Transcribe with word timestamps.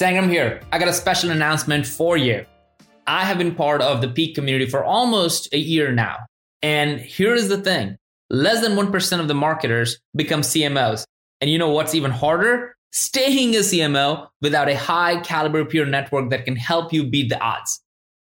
Sangram 0.00 0.30
here. 0.30 0.62
I 0.72 0.78
got 0.78 0.88
a 0.88 0.94
special 0.94 1.30
announcement 1.30 1.86
for 1.86 2.16
you. 2.16 2.46
I 3.06 3.26
have 3.26 3.36
been 3.36 3.54
part 3.54 3.82
of 3.82 4.00
the 4.00 4.08
Peak 4.08 4.34
community 4.34 4.64
for 4.64 4.82
almost 4.82 5.52
a 5.52 5.58
year 5.58 5.92
now. 5.92 6.20
And 6.62 6.98
here 6.98 7.34
is 7.34 7.50
the 7.50 7.58
thing 7.58 7.98
less 8.30 8.62
than 8.62 8.76
1% 8.76 9.20
of 9.20 9.28
the 9.28 9.34
marketers 9.34 10.00
become 10.16 10.40
CMOs. 10.40 11.04
And 11.42 11.50
you 11.50 11.58
know 11.58 11.68
what's 11.68 11.94
even 11.94 12.12
harder? 12.12 12.74
Staying 12.92 13.54
a 13.56 13.58
CMO 13.58 14.26
without 14.40 14.70
a 14.70 14.74
high 14.74 15.20
caliber 15.20 15.66
peer 15.66 15.84
network 15.84 16.30
that 16.30 16.46
can 16.46 16.56
help 16.56 16.94
you 16.94 17.04
beat 17.04 17.28
the 17.28 17.38
odds. 17.38 17.82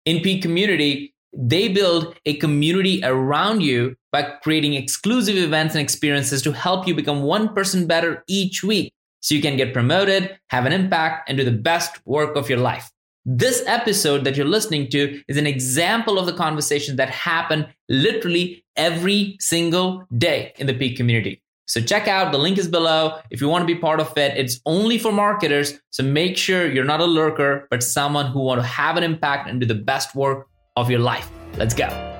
In 0.04 0.20
Peak 0.20 0.42
Community, 0.42 1.14
they 1.32 1.70
build 1.70 2.14
a 2.26 2.36
community 2.40 3.00
around 3.06 3.62
you 3.62 3.96
by 4.12 4.24
creating 4.44 4.74
exclusive 4.74 5.38
events 5.38 5.76
and 5.76 5.82
experiences 5.82 6.42
to 6.42 6.52
help 6.52 6.90
you 6.90 6.94
become 6.94 7.22
1% 7.22 7.88
better 7.88 8.22
each 8.28 8.66
week 8.66 8.92
so 9.24 9.34
you 9.34 9.42
can 9.42 9.58
get 9.58 9.74
promoted, 9.74 10.38
have 10.50 10.66
an 10.66 10.74
impact, 10.74 11.30
and 11.30 11.38
do 11.38 11.46
the 11.46 11.52
best 11.52 12.06
work 12.06 12.36
of 12.36 12.50
your 12.50 12.60
life. 12.60 12.92
This 13.26 13.64
episode 13.66 14.26
that 14.26 14.36
you're 14.36 14.46
listening 14.46 14.90
to 14.90 15.22
is 15.30 15.38
an 15.38 15.48
example 15.48 16.20
of 16.20 16.26
the 16.26 16.34
conversations 16.34 16.98
that 16.98 17.10
happen 17.10 17.66
literally 17.88 18.66
every 18.76 19.38
single 19.40 20.06
day 20.18 20.52
in 20.58 20.68
the 20.68 20.74
Peak 20.74 20.98
community. 20.98 21.42
So 21.66 21.80
check 21.80 22.10
out 22.10 22.34
the 22.34 22.38
link 22.38 22.58
is 22.58 22.68
below. 22.68 23.18
If 23.32 23.40
you 23.40 23.48
want 23.48 23.62
to 23.66 23.74
be 23.74 23.80
part 23.80 24.02
of 24.02 24.16
it, 24.18 24.38
it's 24.38 24.60
only 24.66 24.98
for 24.98 25.14
marketers. 25.14 25.80
So 25.92 26.04
make 26.04 26.38
sure 26.38 26.70
you're 26.70 26.84
not 26.84 27.00
a 27.00 27.06
lurker, 27.06 27.66
but 27.72 27.82
someone 27.82 28.28
who 28.28 28.42
want 28.42 28.60
to 28.60 28.68
have 28.68 28.98
an 28.98 29.04
impact 29.04 29.50
and 29.50 29.62
do 29.62 29.66
the 29.66 29.74
best 29.74 30.14
work 30.14 30.50
of 30.76 30.92
your 30.92 31.00
life. 31.00 31.32
Let's 31.56 31.74
go. 31.74 32.13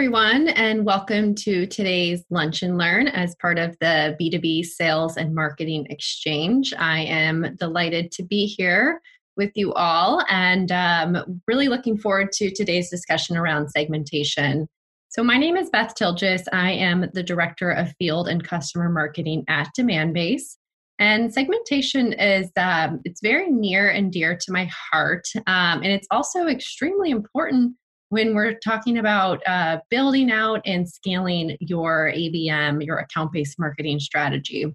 Everyone, 0.00 0.48
and 0.48 0.86
welcome 0.86 1.34
to 1.34 1.66
today's 1.66 2.24
Lunch 2.30 2.62
and 2.62 2.78
Learn 2.78 3.06
as 3.06 3.34
part 3.34 3.58
of 3.58 3.76
the 3.82 4.16
B2B 4.18 4.64
Sales 4.64 5.18
and 5.18 5.34
Marketing 5.34 5.86
Exchange. 5.90 6.72
I 6.78 7.00
am 7.00 7.54
delighted 7.56 8.10
to 8.12 8.22
be 8.22 8.46
here 8.46 9.02
with 9.36 9.50
you 9.56 9.74
all 9.74 10.24
and 10.30 10.72
um, 10.72 11.42
really 11.46 11.68
looking 11.68 11.98
forward 11.98 12.32
to 12.32 12.50
today's 12.50 12.88
discussion 12.88 13.36
around 13.36 13.68
segmentation. 13.68 14.66
So, 15.10 15.22
my 15.22 15.36
name 15.36 15.58
is 15.58 15.68
Beth 15.68 15.94
Tilgis. 15.94 16.44
I 16.50 16.70
am 16.70 17.10
the 17.12 17.22
Director 17.22 17.70
of 17.70 17.92
Field 17.98 18.26
and 18.26 18.42
Customer 18.42 18.88
Marketing 18.88 19.44
at 19.48 19.68
Demandbase. 19.78 20.56
And 20.98 21.30
segmentation 21.30 22.14
is 22.14 22.50
um, 22.56 23.02
it's 23.04 23.20
very 23.20 23.50
near 23.50 23.90
and 23.90 24.10
dear 24.10 24.34
to 24.34 24.50
my 24.50 24.70
heart, 24.92 25.26
um, 25.46 25.82
and 25.82 25.88
it's 25.88 26.08
also 26.10 26.46
extremely 26.46 27.10
important 27.10 27.74
when 28.10 28.34
we're 28.34 28.54
talking 28.54 28.98
about 28.98 29.40
uh, 29.46 29.78
building 29.88 30.30
out 30.30 30.60
and 30.66 30.88
scaling 30.88 31.56
your 31.60 32.12
ABM, 32.14 32.84
your 32.84 32.98
account 32.98 33.32
based 33.32 33.58
marketing 33.58 33.98
strategy. 34.00 34.66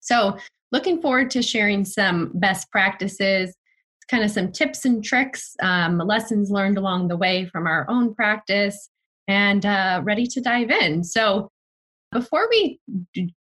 So, 0.00 0.36
looking 0.72 1.00
forward 1.00 1.30
to 1.32 1.42
sharing 1.42 1.84
some 1.84 2.32
best 2.34 2.70
practices, 2.70 3.54
kind 4.08 4.24
of 4.24 4.30
some 4.30 4.50
tips 4.50 4.86
and 4.86 5.04
tricks, 5.04 5.54
um, 5.62 5.98
lessons 5.98 6.50
learned 6.50 6.78
along 6.78 7.08
the 7.08 7.16
way 7.16 7.44
from 7.44 7.66
our 7.66 7.86
own 7.88 8.14
practice, 8.14 8.88
and 9.28 9.64
uh, 9.64 10.00
ready 10.02 10.26
to 10.26 10.40
dive 10.40 10.70
in. 10.70 11.04
So, 11.04 11.50
before 12.10 12.48
we 12.50 12.80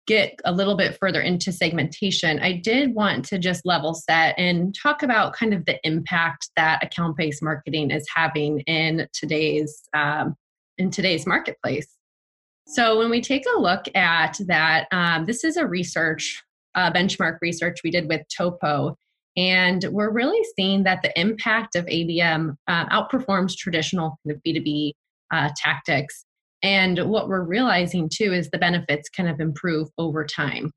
get 0.07 0.40
a 0.45 0.51
little 0.51 0.75
bit 0.75 0.97
further 1.00 1.22
into 1.22 1.51
segmentation, 1.51 2.40
I 2.40 2.53
did 2.53 2.95
want 2.95 3.25
to 3.25 3.38
just 3.38 3.66
level 3.66 3.94
set 3.94 4.35
and 4.38 4.73
talk 4.73 5.03
about 5.03 5.34
kind 5.34 5.53
of 5.53 5.66
the 5.66 5.78
impact 5.84 6.50
that 6.56 6.84
account-based 6.84 7.44
marketing 7.44 7.91
is 7.91 8.07
having 8.16 8.62
in 8.62 9.07
today's 9.13 9.84
um, 9.94 10.35
in 10.78 10.90
today's 10.90 11.25
marketplace. 11.25 11.88
So 12.68 12.97
when 12.97 13.09
we 13.09 13.22
take 13.22 13.44
a 13.56 13.59
look 13.59 13.85
at 13.95 14.38
that, 14.47 14.88
um, 14.91 15.25
this 15.25 15.44
is 15.44 15.57
a 15.57 15.66
research 15.66 16.44
uh, 16.75 16.91
benchmark 16.91 17.38
research 17.41 17.79
we 17.84 17.91
did 17.91 18.07
with 18.07 18.22
Topo, 18.35 18.95
and 19.35 19.85
we're 19.91 20.12
really 20.12 20.45
seeing 20.56 20.84
that 20.84 21.01
the 21.01 21.19
impact 21.19 21.75
of 21.75 21.85
ABM 21.85 22.56
uh, 22.68 22.85
outperforms 22.89 23.56
traditional 23.56 24.18
kind 24.25 24.35
of 24.35 24.44
B2B 24.44 24.94
uh, 25.31 25.50
tactics 25.57 26.25
and 26.63 27.00
what 27.09 27.28
we're 27.28 27.44
realizing 27.44 28.09
too 28.12 28.34
is 28.34 28.50
the 28.50 28.57
benefits 28.57 29.09
kind 29.09 29.29
of 29.29 29.40
improve 29.40 29.90
over 29.97 30.25
time. 30.25 30.72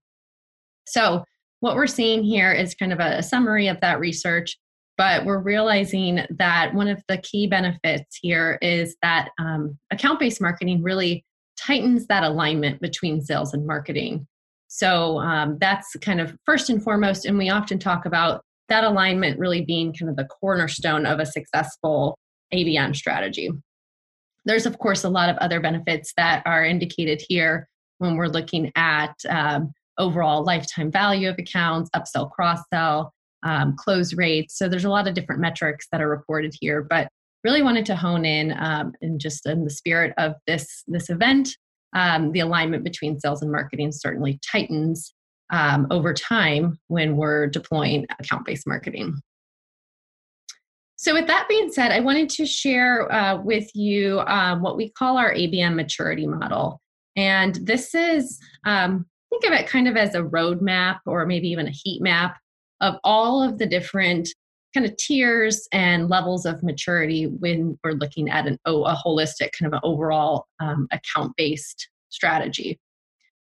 So, 0.87 1.25
what 1.61 1.77
we're 1.77 1.87
seeing 1.87 2.23
here 2.25 2.53
is 2.53 2.75
kind 2.75 2.93
of 2.93 3.01
a, 3.01 3.23
summary 3.23 3.69
of 3.69 3.81
that 3.81 4.01
research, 4.01 4.57
but 4.97 5.27
we're 5.27 5.43
realizing 5.43 6.25
that 6.31 6.75
one 6.75 6.89
of 6.89 7.03
the 7.07 7.19
key 7.19 7.47
benefits 7.47 8.19
here 8.21 8.59
is 8.63 8.97
that 9.03 9.29
um, 9.39 9.79
account 9.91 10.21
based 10.21 10.41
marketing 10.41 10.83
really 10.83 11.23
tightens 11.59 12.07
that 12.07 12.25
alignment 12.25 12.81
between 12.81 13.21
sales 13.21 13.53
and 13.53 13.67
marketing. 13.67 14.27
So, 14.69 15.19
um, 15.19 15.59
that's 15.61 15.95
kind 16.01 16.21
of 16.21 16.37
first 16.47 16.71
and 16.71 16.83
foremost, 16.83 17.25
and 17.25 17.39
we 17.39 17.51
often 17.51 17.79
talk 17.79 18.07
about 18.07 18.43
that 18.69 18.85
alignment 18.85 19.39
really 19.39 19.63
being 19.65 19.93
kind 19.93 20.09
of 20.09 20.17
the 20.17 20.25
cornerstone 20.25 21.05
of 21.05 21.19
a 21.19 21.27
successful 21.27 22.17
ABM 22.55 22.95
strategy. 22.95 23.51
There's, 24.51 24.67
of 24.67 24.79
course, 24.79 25.05
a 25.05 25.09
lot 25.09 25.29
of 25.29 25.37
other 25.37 25.61
benefits 25.61 26.13
that 26.17 26.43
are 26.45 26.65
indicated 26.65 27.23
here 27.29 27.69
when 27.99 28.17
we're 28.17 28.27
looking 28.27 28.73
at 28.75 29.15
um, 29.29 29.71
overall 29.97 30.43
lifetime 30.43 30.91
value 30.91 31.29
of 31.29 31.39
accounts, 31.39 31.89
upsell, 31.95 32.29
cross 32.33 32.59
sell, 32.75 33.15
um, 33.45 33.77
close 33.77 34.13
rates. 34.13 34.59
So 34.59 34.69
there's 34.69 34.85
a 34.85 34.91
lot 34.91 35.07
of 35.07 35.15
different 35.15 35.41
metrics 35.41 35.87
that 35.93 36.01
are 36.01 36.09
reported 36.09 36.53
here, 36.59 36.83
but 36.83 37.07
really 37.45 37.63
wanted 37.63 37.87
to 37.87 37.95
hone 37.95 38.25
in 38.25 38.53
um, 38.59 38.93
in 39.01 39.21
just 39.21 39.47
in 39.47 39.63
the 39.63 39.71
spirit 39.71 40.15
of 40.19 40.35
this 40.49 40.83
this 40.89 41.11
event. 41.11 41.57
Um, 41.95 42.33
the 42.33 42.41
alignment 42.41 42.83
between 42.83 43.21
sales 43.21 43.43
and 43.43 43.53
marketing 43.53 43.93
certainly 43.93 44.41
tightens 44.51 45.15
um, 45.53 45.87
over 45.93 46.13
time 46.13 46.77
when 46.89 47.17
we're 47.17 47.47
deploying 47.47 48.05
account 48.19 48.47
based 48.47 48.67
marketing. 48.67 49.21
So, 51.01 51.15
with 51.15 51.29
that 51.29 51.49
being 51.49 51.73
said, 51.73 51.93
I 51.93 52.01
wanted 52.01 52.29
to 52.29 52.45
share 52.45 53.11
uh, 53.11 53.41
with 53.41 53.75
you 53.75 54.21
um, 54.27 54.61
what 54.61 54.77
we 54.77 54.91
call 54.91 55.17
our 55.17 55.33
ABM 55.33 55.75
maturity 55.75 56.27
model. 56.27 56.79
And 57.17 57.55
this 57.55 57.95
is, 57.95 58.39
um, 58.67 59.07
think 59.31 59.47
of 59.47 59.53
it 59.53 59.67
kind 59.67 59.89
of 59.89 59.97
as 59.97 60.15
a 60.15 60.21
roadmap 60.21 60.99
or 61.07 61.25
maybe 61.25 61.49
even 61.49 61.67
a 61.67 61.73
heat 61.73 62.03
map 62.03 62.37
of 62.83 62.97
all 63.03 63.43
of 63.43 63.57
the 63.57 63.65
different 63.65 64.29
kind 64.75 64.85
of 64.85 64.95
tiers 64.99 65.67
and 65.73 66.11
levels 66.11 66.45
of 66.45 66.63
maturity 66.63 67.29
when 67.29 67.79
we're 67.83 67.93
looking 67.93 68.29
at 68.29 68.47
an, 68.47 68.59
oh, 68.67 68.85
a 68.85 68.95
holistic 68.95 69.53
kind 69.59 69.69
of 69.69 69.73
an 69.73 69.81
overall 69.83 70.49
um, 70.61 70.87
account 70.93 71.33
based 71.39 71.89
strategy. 72.11 72.79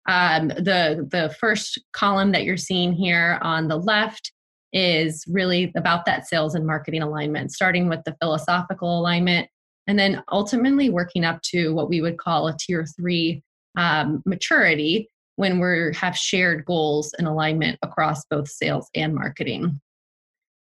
Um, 0.08 0.48
the, 0.48 1.06
the 1.08 1.32
first 1.38 1.80
column 1.92 2.32
that 2.32 2.42
you're 2.42 2.56
seeing 2.56 2.94
here 2.94 3.38
on 3.42 3.68
the 3.68 3.78
left 3.78 4.32
is 4.74 5.24
really 5.28 5.72
about 5.76 6.04
that 6.04 6.26
sales 6.26 6.54
and 6.54 6.66
marketing 6.66 7.02
alignment, 7.02 7.52
starting 7.52 7.88
with 7.88 8.02
the 8.04 8.16
philosophical 8.20 8.98
alignment 8.98 9.48
and 9.86 9.98
then 9.98 10.22
ultimately 10.32 10.90
working 10.90 11.24
up 11.24 11.40
to 11.42 11.74
what 11.74 11.88
we 11.88 12.00
would 12.00 12.18
call 12.18 12.48
a 12.48 12.56
tier 12.58 12.84
three 12.84 13.42
um, 13.76 14.22
maturity 14.26 15.08
when 15.36 15.58
we 15.58 15.92
have 15.96 16.16
shared 16.16 16.64
goals 16.64 17.12
and 17.18 17.26
alignment 17.26 17.78
across 17.82 18.24
both 18.26 18.48
sales 18.48 18.88
and 18.94 19.14
marketing. 19.14 19.80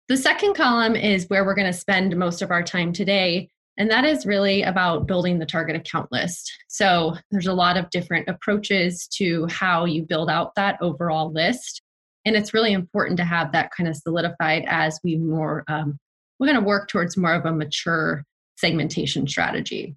The 0.09 0.17
second 0.17 0.55
column 0.55 0.97
is 0.97 1.29
where 1.29 1.45
we're 1.45 1.55
going 1.55 1.73
to 1.73 1.79
spend 1.79 2.17
most 2.17 2.43
of 2.43 2.51
our 2.51 2.63
time 2.63 2.93
today, 2.93 3.49
and 3.79 3.91
that 3.91 4.05
is 4.05 4.27
really 4.27 4.63
about 4.63 5.07
building 5.07 5.39
the 5.39 5.47
target 5.47 5.77
account 5.77 6.11
list. 6.13 6.53
So 6.69 7.17
there's 7.31 7.47
a 7.47 7.55
lot 7.55 7.77
of 7.77 7.91
different 7.91 8.29
approaches 8.29 9.07
to 9.17 9.47
how 9.47 9.85
you 9.85 10.03
build 10.03 10.31
out 10.31 10.55
that 10.57 10.79
overall 10.81 11.33
list 11.33 11.83
and 12.25 12.37
it's 12.37 12.55
really 12.55 12.73
important 12.73 13.17
to 13.19 13.25
have 13.25 13.53
that 13.53 13.71
kind 13.77 13.89
of 13.89 13.97
solidified 13.97 14.65
as 14.69 14.99
we 15.05 15.17
more 15.17 15.65
um, 15.69 15.99
we're 16.39 16.47
going 16.47 16.59
to 16.59 16.67
work 16.67 16.89
towards 16.89 17.17
more 17.17 17.35
of 17.35 17.45
a 17.45 17.53
mature 17.53 18.25
segmentation 18.57 19.27
strategy. 19.27 19.95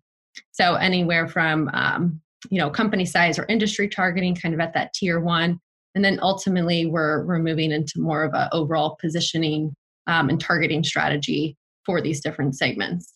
So 0.52 0.76
anywhere 0.76 1.28
from 1.28 1.70
um, 1.74 2.22
you 2.50 2.60
know 2.60 2.70
company 2.70 3.06
size 3.06 3.40
or 3.40 3.46
industry 3.50 3.88
targeting 3.90 4.36
kind 4.36 4.54
of 4.54 4.60
at 4.60 4.74
that 4.74 4.94
tier 4.94 5.20
one 5.20 5.60
and 5.96 6.06
then 6.06 6.20
ultimately 6.22 6.86
we're 6.86 7.26
we're 7.26 7.40
moving 7.40 7.72
into 7.72 8.00
more 8.00 8.24
of 8.24 8.34
an 8.34 8.50
overall 8.52 8.98
positioning 9.02 9.74
um, 10.06 10.30
and 10.30 10.40
targeting 10.40 10.84
strategy 10.84 11.58
for 11.86 12.02
these 12.02 12.22
different 12.22 12.56
segments. 12.56 13.14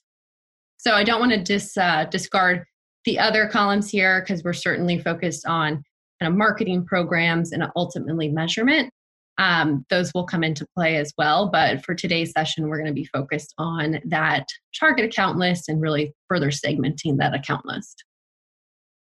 So 0.77 0.93
i 0.93 1.03
don't 1.03 1.19
want 1.19 1.31
to 1.31 1.43
dis, 1.43 1.77
uh, 1.77 2.05
discard 2.05 2.65
the 3.05 3.19
other 3.19 3.47
columns 3.47 3.89
here, 3.89 4.21
because 4.21 4.43
we're 4.43 4.53
certainly 4.53 4.99
focused 4.99 5.45
on 5.45 5.83
kind 6.19 6.31
of 6.31 6.35
marketing 6.35 6.85
programs 6.85 7.51
and 7.51 7.63
ultimately 7.75 8.29
measurement, 8.29 8.91
um, 9.37 9.85
those 9.89 10.11
will 10.13 10.25
come 10.25 10.43
into 10.43 10.65
play 10.75 10.97
as 10.97 11.13
well. 11.17 11.49
But 11.49 11.83
for 11.83 11.95
today's 11.95 12.31
session, 12.31 12.67
we're 12.67 12.77
going 12.77 12.87
to 12.87 12.93
be 12.93 13.09
focused 13.13 13.53
on 13.57 13.99
that 14.05 14.45
target 14.79 15.05
account 15.05 15.37
list 15.37 15.69
and 15.69 15.81
really 15.81 16.13
further 16.27 16.49
segmenting 16.49 17.17
that 17.17 17.33
account 17.33 17.65
list. 17.65 18.03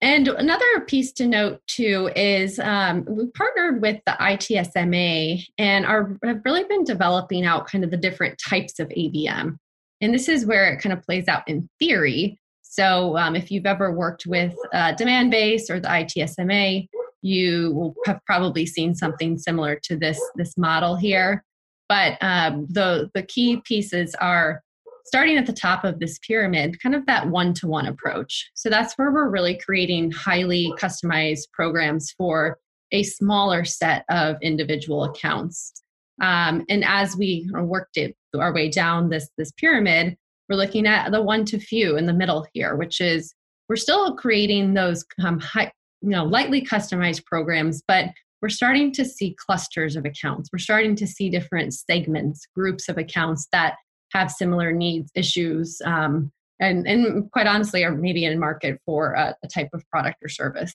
And 0.01 0.29
another 0.29 0.81
piece 0.87 1.11
to 1.13 1.27
note 1.27 1.61
too 1.67 2.09
is 2.15 2.57
um, 2.59 3.05
we 3.07 3.25
partnered 3.35 3.81
with 3.81 3.99
the 4.05 4.13
ITSMA 4.13 5.43
and 5.57 5.85
are 5.85 6.17
have 6.23 6.41
really 6.45 6.63
been 6.63 6.85
developing 6.85 7.45
out 7.45 7.67
kind 7.67 7.83
of 7.83 7.91
the 7.91 7.97
different 7.97 8.39
types 8.47 8.79
of 8.79 8.87
ABM. 8.89 9.57
And 10.01 10.13
this 10.13 10.29
is 10.29 10.45
where 10.45 10.71
it 10.71 10.81
kind 10.81 10.93
of 10.93 11.03
plays 11.03 11.27
out 11.27 11.43
in 11.47 11.67
theory. 11.79 12.39
So 12.61 13.17
um, 13.17 13.35
if 13.35 13.51
you've 13.51 13.65
ever 13.65 13.91
worked 13.91 14.25
with 14.25 14.55
uh, 14.73 14.93
Demandbase 14.93 15.69
or 15.69 15.81
the 15.81 15.89
ITSMA, 15.89 16.87
you 17.21 17.73
will 17.73 17.95
have 18.05 18.19
probably 18.25 18.65
seen 18.65 18.95
something 18.95 19.37
similar 19.37 19.79
to 19.83 19.97
this 19.97 20.19
this 20.35 20.57
model 20.57 20.95
here. 20.95 21.43
But 21.87 22.17
um, 22.21 22.67
the 22.69 23.09
the 23.13 23.23
key 23.23 23.61
pieces 23.65 24.15
are 24.15 24.61
starting 25.05 25.37
at 25.37 25.47
the 25.47 25.53
top 25.53 25.83
of 25.83 25.99
this 25.99 26.19
pyramid, 26.19 26.79
kind 26.81 26.93
of 26.93 27.05
that 27.07 27.27
one 27.27 27.53
to 27.55 27.67
one 27.67 27.87
approach. 27.87 28.51
So 28.53 28.69
that's 28.69 28.93
where 28.93 29.11
we're 29.11 29.29
really 29.29 29.57
creating 29.57 30.11
highly 30.11 30.71
customized 30.79 31.49
programs 31.51 32.11
for 32.11 32.59
a 32.91 33.01
smaller 33.03 33.65
set 33.65 34.05
of 34.09 34.35
individual 34.43 35.03
accounts. 35.05 35.73
Um, 36.21 36.63
and 36.69 36.83
as 36.85 37.17
we 37.17 37.49
worked 37.53 37.97
it, 37.97 38.15
our 38.37 38.53
way 38.53 38.69
down 38.69 39.09
this 39.09 39.29
this 39.37 39.51
pyramid, 39.53 40.15
we're 40.47 40.57
looking 40.57 40.85
at 40.85 41.11
the 41.11 41.21
one 41.21 41.45
to 41.45 41.59
few 41.59 41.97
in 41.97 42.05
the 42.05 42.13
middle 42.13 42.45
here, 42.53 42.75
which 42.75 43.01
is 43.01 43.33
we're 43.67 43.75
still 43.75 44.15
creating 44.15 44.73
those 44.73 45.05
um, 45.23 45.39
high, 45.39 45.71
you 46.01 46.09
know, 46.09 46.23
lightly 46.23 46.61
customized 46.61 47.25
programs, 47.25 47.83
but 47.87 48.05
we're 48.41 48.49
starting 48.49 48.91
to 48.93 49.05
see 49.05 49.35
clusters 49.37 49.95
of 49.95 50.05
accounts. 50.05 50.49
We're 50.51 50.59
starting 50.59 50.95
to 50.97 51.07
see 51.07 51.29
different 51.29 51.73
segments, 51.73 52.47
groups 52.55 52.87
of 52.87 52.97
accounts 52.97 53.47
that 53.51 53.75
have 54.13 54.31
similar 54.31 54.71
needs, 54.71 55.11
issues, 55.13 55.81
um, 55.85 56.31
and, 56.59 56.87
and 56.87 57.31
quite 57.31 57.47
honestly, 57.47 57.83
are 57.83 57.91
maybe 57.91 58.25
in 58.25 58.39
market 58.39 58.79
for 58.85 59.13
a, 59.13 59.35
a 59.43 59.47
type 59.47 59.69
of 59.73 59.87
product 59.89 60.17
or 60.23 60.29
service. 60.29 60.73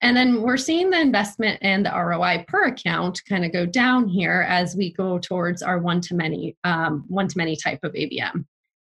And 0.00 0.16
then 0.16 0.42
we're 0.42 0.58
seeing 0.58 0.90
the 0.90 1.00
investment 1.00 1.58
and 1.60 1.84
the 1.84 1.90
ROI 1.90 2.44
per 2.46 2.66
account 2.66 3.20
kind 3.28 3.44
of 3.44 3.52
go 3.52 3.66
down 3.66 4.06
here 4.06 4.46
as 4.48 4.76
we 4.76 4.92
go 4.92 5.18
towards 5.18 5.62
our 5.62 5.78
one 5.78 6.00
to 6.02 6.14
many, 6.14 6.56
um, 6.62 7.04
one 7.08 7.26
to 7.26 7.36
many 7.36 7.56
type 7.56 7.80
of 7.82 7.92
ABM. 7.94 8.44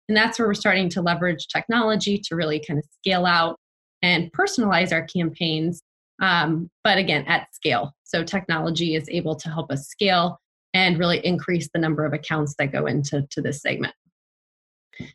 And 0.08 0.16
that's 0.16 0.38
where 0.38 0.48
we're 0.48 0.54
starting 0.54 0.88
to 0.90 1.02
leverage 1.02 1.48
technology 1.48 2.18
to 2.18 2.36
really 2.36 2.62
kind 2.66 2.78
of 2.78 2.84
scale 2.98 3.26
out 3.26 3.58
and 4.02 4.32
personalize 4.32 4.92
our 4.92 5.04
campaigns, 5.06 5.82
um, 6.20 6.70
but 6.84 6.98
again, 6.98 7.24
at 7.26 7.54
scale. 7.54 7.94
So 8.04 8.24
technology 8.24 8.94
is 8.94 9.08
able 9.08 9.36
to 9.36 9.48
help 9.48 9.70
us 9.70 9.86
scale 9.86 10.38
and 10.74 10.98
really 10.98 11.24
increase 11.24 11.68
the 11.72 11.80
number 11.80 12.04
of 12.04 12.12
accounts 12.12 12.54
that 12.58 12.72
go 12.72 12.86
into 12.86 13.26
to 13.30 13.40
this 13.40 13.60
segment. 13.60 13.94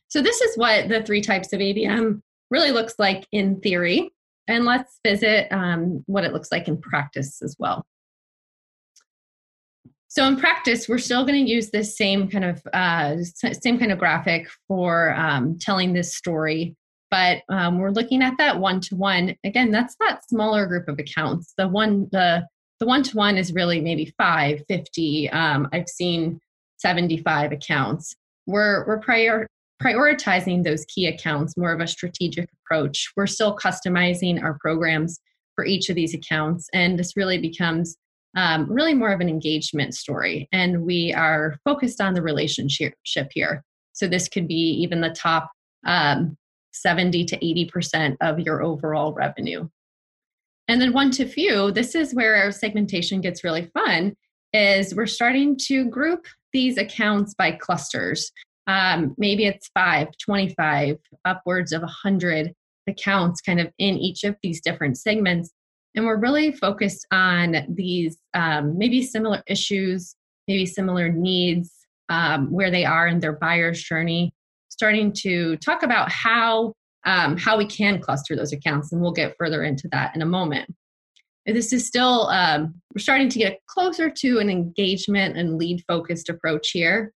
So 0.07 0.21
this 0.21 0.41
is 0.41 0.57
what 0.57 0.89
the 0.89 1.03
three 1.03 1.21
types 1.21 1.53
of 1.53 1.59
ABM 1.59 2.21
really 2.49 2.71
looks 2.71 2.95
like 2.97 3.27
in 3.31 3.59
theory. 3.59 4.11
And 4.47 4.65
let's 4.65 4.99
visit 5.05 5.47
um, 5.51 6.03
what 6.07 6.23
it 6.23 6.33
looks 6.33 6.51
like 6.51 6.67
in 6.67 6.77
practice 6.77 7.41
as 7.41 7.55
well. 7.59 7.85
So 10.07 10.25
in 10.25 10.37
practice, 10.37 10.87
we're 10.87 10.97
still 10.99 11.25
going 11.25 11.45
to 11.45 11.51
use 11.51 11.69
this 11.69 11.97
same 11.97 12.29
kind 12.29 12.45
of 12.45 12.61
uh, 12.73 13.17
same 13.21 13.77
kind 13.77 13.91
of 13.91 13.99
graphic 13.99 14.47
for 14.67 15.13
um, 15.15 15.59
telling 15.59 15.93
this 15.93 16.15
story, 16.15 16.75
but 17.09 17.41
um, 17.49 17.79
we're 17.79 17.91
looking 17.91 18.21
at 18.21 18.37
that 18.37 18.59
one 18.59 18.81
to 18.81 18.95
one. 18.95 19.35
Again, 19.43 19.71
that's 19.71 19.95
that 19.99 20.27
smaller 20.27 20.65
group 20.65 20.87
of 20.87 20.99
accounts. 20.99 21.53
The 21.57 21.67
one 21.67 22.07
the 22.11 22.47
the 22.79 22.85
one 22.85 23.03
to 23.03 23.17
one 23.17 23.37
is 23.37 23.53
really 23.53 23.81
maybe 23.81 24.13
five, 24.17 24.61
50. 24.67 25.29
Um, 25.31 25.67
I've 25.73 25.87
seen 25.87 26.39
75 26.77 27.51
accounts. 27.51 28.15
We're, 28.45 28.85
we're 28.85 28.99
prior, 28.99 29.47
prioritizing 29.81 30.63
those 30.63 30.85
key 30.85 31.07
accounts, 31.07 31.57
more 31.57 31.73
of 31.73 31.81
a 31.81 31.87
strategic 31.87 32.49
approach. 32.61 33.11
We're 33.15 33.27
still 33.27 33.57
customizing 33.57 34.41
our 34.41 34.57
programs 34.59 35.19
for 35.55 35.65
each 35.65 35.89
of 35.89 35.95
these 35.95 36.13
accounts, 36.13 36.69
and 36.73 36.99
this 36.99 37.17
really 37.17 37.39
becomes 37.39 37.97
um, 38.35 38.71
really 38.71 38.93
more 38.93 39.11
of 39.11 39.21
an 39.21 39.29
engagement 39.29 39.95
story. 39.95 40.47
And 40.51 40.83
we 40.83 41.11
are 41.13 41.57
focused 41.65 41.99
on 41.99 42.13
the 42.13 42.21
relationship 42.21 42.93
here. 43.31 43.63
So 43.93 44.07
this 44.07 44.29
could 44.29 44.47
be 44.47 44.53
even 44.53 45.01
the 45.01 45.09
top 45.09 45.49
um, 45.87 46.37
70 46.81 47.25
to 47.25 47.37
80% 47.37 48.17
of 48.21 48.39
your 48.39 48.63
overall 48.63 49.13
revenue. 49.13 49.67
And 50.67 50.81
then 50.81 50.93
one 50.93 51.11
to 51.11 51.25
few, 51.25 51.71
this 51.71 51.95
is 51.95 52.13
where 52.13 52.35
our 52.35 52.51
segmentation 52.51 53.21
gets 53.21 53.43
really 53.43 53.71
fun, 53.73 54.15
is 54.53 54.93
we're 54.93 55.05
starting 55.05 55.57
to 55.67 55.85
group 55.85 56.25
these 56.51 56.77
accounts 56.77 57.33
by 57.33 57.51
clusters. 57.51 58.31
Um, 58.67 59.15
maybe 59.17 59.45
it's 59.45 59.69
five, 59.73 60.09
25, 60.17 60.97
upwards 61.23 61.71
of 61.71 61.81
100 61.81 62.53
accounts 62.87 63.41
kind 63.41 63.59
of 63.59 63.71
in 63.77 63.97
each 63.97 64.23
of 64.23 64.35
these 64.43 64.61
different 64.61 64.97
segments. 64.97 65.51
And 65.95 66.05
we're 66.05 66.19
really 66.19 66.51
focused 66.51 67.07
on 67.11 67.65
these 67.69 68.17
um, 68.33 68.77
maybe 68.77 69.01
similar 69.01 69.41
issues, 69.47 70.15
maybe 70.47 70.65
similar 70.65 71.09
needs, 71.09 71.71
um, 72.09 72.51
where 72.51 72.71
they 72.71 72.85
are 72.85 73.07
in 73.07 73.19
their 73.19 73.33
buyer's 73.33 73.81
journey, 73.81 74.33
starting 74.77 75.11
to 75.11 75.57
talk 75.57 75.83
about 75.83 76.11
how 76.11 76.73
um, 77.05 77.37
how 77.37 77.57
we 77.57 77.65
can 77.65 77.99
cluster 77.99 78.35
those 78.35 78.51
accounts, 78.51 78.91
and 78.91 79.01
we'll 79.01 79.13
get 79.13 79.35
further 79.39 79.63
into 79.63 79.87
that 79.91 80.15
in 80.15 80.21
a 80.21 80.25
moment. 80.25 80.69
This 81.45 81.71
is 81.71 81.87
still, 81.87 82.27
um, 82.27 82.75
we're 82.93 82.99
starting 82.99 83.29
to 83.29 83.39
get 83.39 83.59
closer 83.67 84.09
to 84.09 84.39
an 84.39 84.49
engagement 84.49 85.37
and 85.37 85.57
lead 85.57 85.81
focused 85.87 86.27
approach 86.27 86.71
here. 86.71 87.13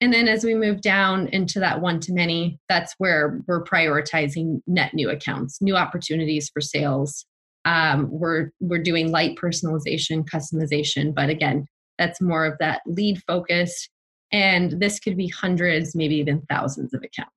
And 0.00 0.12
then 0.12 0.26
as 0.26 0.42
we 0.42 0.54
move 0.54 0.80
down 0.80 1.28
into 1.28 1.60
that 1.60 1.82
one 1.82 2.00
to 2.00 2.12
many, 2.12 2.58
that's 2.70 2.94
where 2.96 3.40
we're 3.46 3.62
prioritizing 3.62 4.60
net 4.66 4.94
new 4.94 5.10
accounts, 5.10 5.60
new 5.60 5.76
opportunities 5.76 6.50
for 6.52 6.62
sales. 6.62 7.26
Um, 7.66 8.08
we're 8.10 8.50
we're 8.60 8.82
doing 8.82 9.10
light 9.10 9.36
personalization, 9.36 10.24
customization, 10.24 11.14
but 11.14 11.28
again, 11.28 11.66
that's 11.98 12.20
more 12.20 12.46
of 12.46 12.54
that 12.58 12.80
lead 12.86 13.22
focus. 13.26 13.88
And 14.34 14.80
this 14.80 14.98
could 14.98 15.16
be 15.16 15.28
hundreds, 15.28 15.94
maybe 15.94 16.16
even 16.16 16.42
thousands 16.50 16.92
of 16.92 17.04
accounts. 17.04 17.30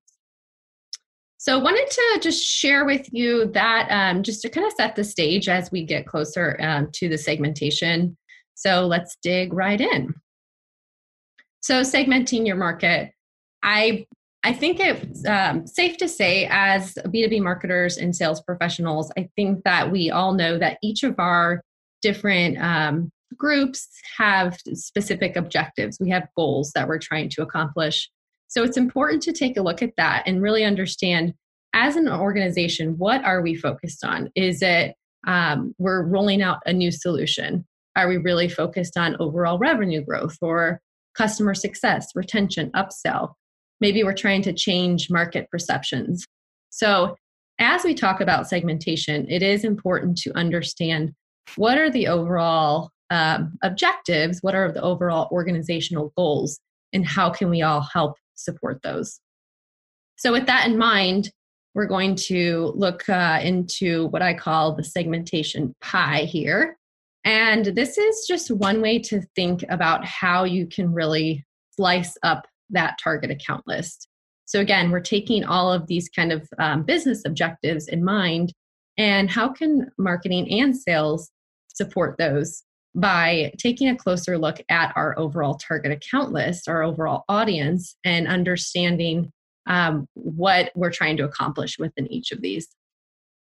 So, 1.38 1.60
I 1.60 1.62
wanted 1.62 1.88
to 1.92 2.20
just 2.24 2.44
share 2.44 2.86
with 2.86 3.08
you 3.14 3.46
that 3.52 3.88
um, 3.92 4.24
just 4.24 4.42
to 4.42 4.50
kind 4.50 4.66
of 4.66 4.74
set 4.74 4.96
the 4.96 5.04
stage 5.04 5.48
as 5.48 5.72
we 5.72 5.86
get 5.86 6.08
closer 6.08 6.58
um, 6.60 6.90
to 6.94 7.08
the 7.08 7.18
segmentation. 7.18 8.18
So, 8.56 8.88
let's 8.88 9.16
dig 9.22 9.54
right 9.54 9.80
in. 9.80 10.16
So, 11.62 11.82
segmenting 11.82 12.48
your 12.48 12.56
market, 12.56 13.12
I 13.62 14.08
I 14.44 14.54
think 14.54 14.80
it's 14.80 15.24
um, 15.28 15.68
safe 15.68 15.98
to 15.98 16.08
say, 16.08 16.48
as 16.50 16.96
B2B 16.96 17.44
marketers 17.44 17.98
and 17.98 18.16
sales 18.16 18.42
professionals, 18.42 19.12
I 19.16 19.30
think 19.36 19.64
that 19.66 19.92
we 19.92 20.10
all 20.10 20.34
know 20.34 20.58
that 20.58 20.80
each 20.82 21.04
of 21.04 21.20
our 21.20 21.62
different 22.02 22.58
um, 22.58 23.12
groups 23.36 23.88
have 24.18 24.58
specific 24.74 25.36
objectives. 25.36 25.98
We 26.00 26.10
have 26.10 26.28
goals 26.36 26.72
that 26.74 26.88
we're 26.88 27.00
trying 27.00 27.30
to 27.30 27.42
accomplish. 27.42 28.10
So 28.48 28.64
it's 28.64 28.78
important 28.78 29.24
to 29.24 29.34
take 29.34 29.58
a 29.58 29.62
look 29.62 29.82
at 29.82 29.96
that 29.98 30.24
and 30.26 30.42
really 30.42 30.64
understand 30.64 31.34
as 31.74 31.96
an 31.96 32.08
organization, 32.08 32.98
what 32.98 33.24
are 33.24 33.42
we 33.42 33.56
focused 33.56 34.04
on? 34.04 34.32
Is 34.36 34.62
it 34.62 34.96
um, 35.28 35.76
we're 35.78 36.04
rolling 36.04 36.42
out 36.42 36.60
a 36.66 36.74
new 36.74 36.92
solution? 36.92 37.66
Are 37.96 38.08
we 38.08 38.18
really 38.18 38.48
focused 38.48 38.98
on 38.98 39.18
overall 39.20 39.60
revenue 39.60 40.02
growth 40.02 40.38
or 40.42 40.80
customer 41.16 41.54
success, 41.54 42.08
retention, 42.16 42.72
upsell? 42.72 43.34
Maybe 43.82 44.04
we're 44.04 44.14
trying 44.14 44.42
to 44.44 44.54
change 44.54 45.10
market 45.10 45.50
perceptions. 45.52 46.26
So, 46.70 47.16
as 47.60 47.84
we 47.84 47.96
talk 47.96 48.22
about 48.22 48.48
segmentation, 48.48 49.30
it 49.30 49.42
is 49.42 49.64
important 49.64 50.18
to 50.20 50.36
understand 50.38 51.14
what 51.56 51.78
are 51.78 51.90
the 51.90 52.08
overall 52.08 52.92
um, 53.10 53.58
objectives, 53.64 54.40
what 54.42 54.56
are 54.56 54.72
the 54.72 54.82
overall 54.82 55.30
organizational 55.32 56.14
goals, 56.18 56.60
and 56.94 57.06
how 57.06 57.30
can 57.30 57.50
we 57.50 57.62
all 57.62 57.82
help 57.82 58.16
support 58.36 58.82
those. 58.84 59.20
So, 60.18 60.32
with 60.32 60.46
that 60.48 60.68
in 60.68 60.78
mind, 60.78 61.32
we're 61.74 61.86
going 61.86 62.16
to 62.16 62.74
look 62.76 63.08
uh, 63.08 63.40
into 63.42 64.08
what 64.08 64.22
I 64.22 64.34
call 64.34 64.76
the 64.76 64.84
segmentation 64.84 65.76
pie 65.82 66.24
here. 66.24 66.78
And 67.24 67.66
this 67.66 67.98
is 67.98 68.26
just 68.28 68.50
one 68.50 68.82
way 68.82 69.00
to 69.00 69.22
think 69.36 69.64
about 69.70 70.06
how 70.06 70.44
you 70.44 70.66
can 70.66 70.92
really 70.92 71.46
slice 71.76 72.18
up 72.24 72.48
that 72.72 72.98
target 73.04 73.30
account 73.30 73.64
list. 73.68 74.08
So, 74.46 74.60
again, 74.60 74.92
we're 74.92 75.02
taking 75.02 75.44
all 75.44 75.72
of 75.72 75.88
these 75.88 76.10
kind 76.10 76.32
of 76.32 76.48
um, 76.58 76.84
business 76.84 77.24
objectives 77.26 77.88
in 77.88 78.04
mind, 78.04 78.54
and 78.98 79.30
how 79.30 79.50
can 79.50 79.92
marketing 79.98 80.50
and 80.60 80.76
sales 80.76 81.30
support 81.68 82.18
those 82.18 82.64
by 82.98 83.54
taking 83.60 83.90
a 83.90 83.96
closer 83.96 84.38
look 84.38 84.58
at 84.70 84.92
our 84.96 85.18
overall 85.20 85.54
target 85.56 85.92
account 85.92 86.34
list, 86.34 86.68
our 86.68 86.82
overall 86.82 87.24
audience, 87.30 87.96
and 88.04 88.28
understanding 88.28 89.32
um, 89.68 90.08
what 90.14 90.72
we're 90.76 90.92
trying 90.92 91.16
to 91.18 91.24
accomplish 91.24 91.78
within 91.78 92.12
each 92.12 92.32
of 92.32 92.42
these. 92.42 92.68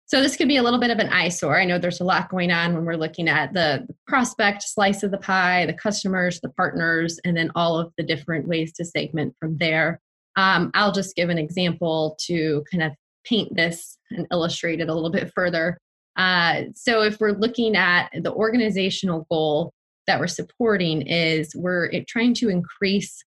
So 0.06 0.22
this 0.22 0.36
could 0.36 0.48
be 0.48 0.56
a 0.56 0.62
little 0.62 0.80
bit 0.80 0.90
of 0.90 0.98
an 0.98 1.10
eyesore. 1.10 1.60
I 1.60 1.66
know 1.66 1.78
there's 1.78 2.00
a 2.00 2.04
lot 2.04 2.30
going 2.30 2.50
on 2.50 2.74
when 2.74 2.84
we're 2.84 2.96
looking 2.96 3.28
at 3.28 3.52
the, 3.52 3.86
prospect 4.06 4.62
slice 4.62 5.02
of 5.02 5.10
the 5.10 5.18
pie, 5.18 5.66
the 5.66 5.74
customers, 5.74 6.40
the 6.40 6.48
partners, 6.48 7.20
and 7.24 7.36
then 7.36 7.52
all 7.54 7.78
of 7.78 7.92
the 7.98 8.02
different 8.02 8.48
ways 8.48 8.72
to 8.72 8.84
segment 8.86 9.36
from 9.38 9.58
there. 9.58 10.00
Um, 10.36 10.70
I'll 10.72 10.92
just 10.92 11.14
give 11.14 11.28
an 11.28 11.36
example 11.36 12.16
to 12.22 12.64
kind 12.70 12.82
of 12.82 12.92
paint 13.24 13.54
this 13.54 13.98
and 14.10 14.26
illustrate 14.32 14.80
it 14.80 14.88
a 14.88 14.94
little 14.94 15.10
bit 15.10 15.30
further. 15.34 15.78
Uh, 16.18 16.64
so 16.74 17.02
if 17.02 17.20
we're 17.20 17.32
looking 17.32 17.76
at 17.76 18.10
the 18.12 18.32
organizational 18.32 19.26
goal 19.30 19.72
that 20.08 20.18
we're 20.18 20.26
supporting 20.26 21.02
is 21.02 21.54
we're 21.54 21.90
trying 22.08 22.34
to 22.34 22.48
increase 22.48 23.22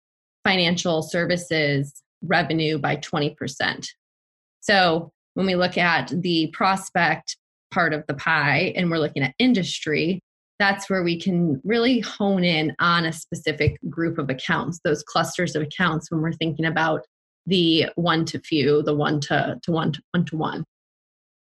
financial 0.44 1.02
services 1.02 2.02
revenue 2.22 2.78
by 2.78 2.96
20%. 2.96 3.88
So 4.60 5.10
when 5.34 5.46
we 5.46 5.56
look 5.56 5.76
at 5.76 6.12
the 6.22 6.48
prospect 6.52 7.36
part 7.72 7.92
of 7.92 8.04
the 8.06 8.14
pie 8.14 8.72
and 8.76 8.90
we're 8.90 8.98
looking 8.98 9.22
at 9.22 9.34
industry, 9.38 10.20
that's 10.58 10.88
where 10.88 11.02
we 11.02 11.20
can 11.20 11.60
really 11.64 12.00
hone 12.00 12.44
in 12.44 12.74
on 12.78 13.04
a 13.04 13.12
specific 13.12 13.76
group 13.90 14.18
of 14.18 14.30
accounts, 14.30 14.80
those 14.84 15.02
clusters 15.02 15.56
of 15.56 15.62
accounts 15.62 16.10
when 16.10 16.22
we're 16.22 16.32
thinking 16.32 16.64
about 16.64 17.04
the 17.46 17.86
one 17.96 18.24
to 18.26 18.38
few, 18.38 18.82
the 18.82 18.94
one 18.94 19.20
to, 19.20 19.58
to 19.62 19.72
one 19.72 19.92
to 19.92 20.00
one 20.12 20.24
to 20.26 20.36
one. 20.36 20.64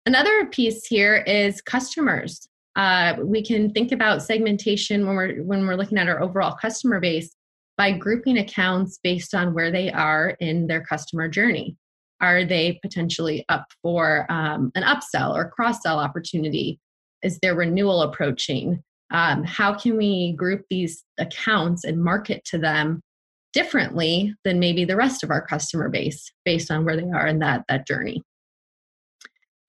Another 0.07 0.45
piece 0.45 0.85
here 0.85 1.17
is 1.27 1.61
customers. 1.61 2.47
Uh, 2.77 3.15
we 3.21 3.43
can 3.43 3.71
think 3.71 3.91
about 3.91 4.23
segmentation 4.23 5.05
when 5.05 5.17
we're 5.17 5.43
when 5.43 5.67
we're 5.67 5.75
looking 5.75 5.97
at 5.97 6.07
our 6.07 6.21
overall 6.21 6.55
customer 6.55 7.01
base 7.01 7.35
by 7.77 7.91
grouping 7.91 8.37
accounts 8.37 8.99
based 9.03 9.35
on 9.35 9.53
where 9.53 9.69
they 9.69 9.91
are 9.91 10.29
in 10.39 10.67
their 10.67 10.81
customer 10.81 11.27
journey. 11.27 11.75
Are 12.21 12.45
they 12.45 12.79
potentially 12.81 13.43
up 13.49 13.65
for 13.81 14.25
um, 14.29 14.71
an 14.75 14.83
upsell 14.83 15.35
or 15.35 15.51
cross 15.51 15.81
sell 15.81 15.99
opportunity? 15.99 16.79
Is 17.21 17.37
their 17.39 17.55
renewal 17.55 18.01
approaching? 18.01 18.81
Um, 19.11 19.43
how 19.43 19.73
can 19.73 19.97
we 19.97 20.37
group 20.37 20.63
these 20.69 21.03
accounts 21.17 21.83
and 21.83 22.01
market 22.01 22.45
to 22.45 22.57
them 22.57 23.01
differently 23.51 24.33
than 24.45 24.57
maybe 24.57 24.85
the 24.85 24.95
rest 24.95 25.21
of 25.21 25.31
our 25.31 25.45
customer 25.45 25.89
base 25.89 26.31
based 26.45 26.71
on 26.71 26.85
where 26.85 26.95
they 26.95 27.11
are 27.13 27.27
in 27.27 27.39
that, 27.39 27.65
that 27.67 27.85
journey? 27.85 28.23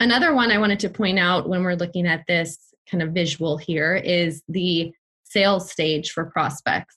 Another 0.01 0.33
one 0.33 0.53
I 0.53 0.59
wanted 0.59 0.79
to 0.81 0.89
point 0.89 1.19
out 1.19 1.49
when 1.49 1.65
we're 1.65 1.75
looking 1.75 2.07
at 2.07 2.25
this 2.29 2.57
kind 2.89 3.03
of 3.03 3.11
visual 3.11 3.57
here 3.57 3.97
is 3.97 4.43
the 4.49 4.93
sales 5.25 5.71
stage 5.71 6.13
for 6.13 6.27
prospects. 6.27 6.97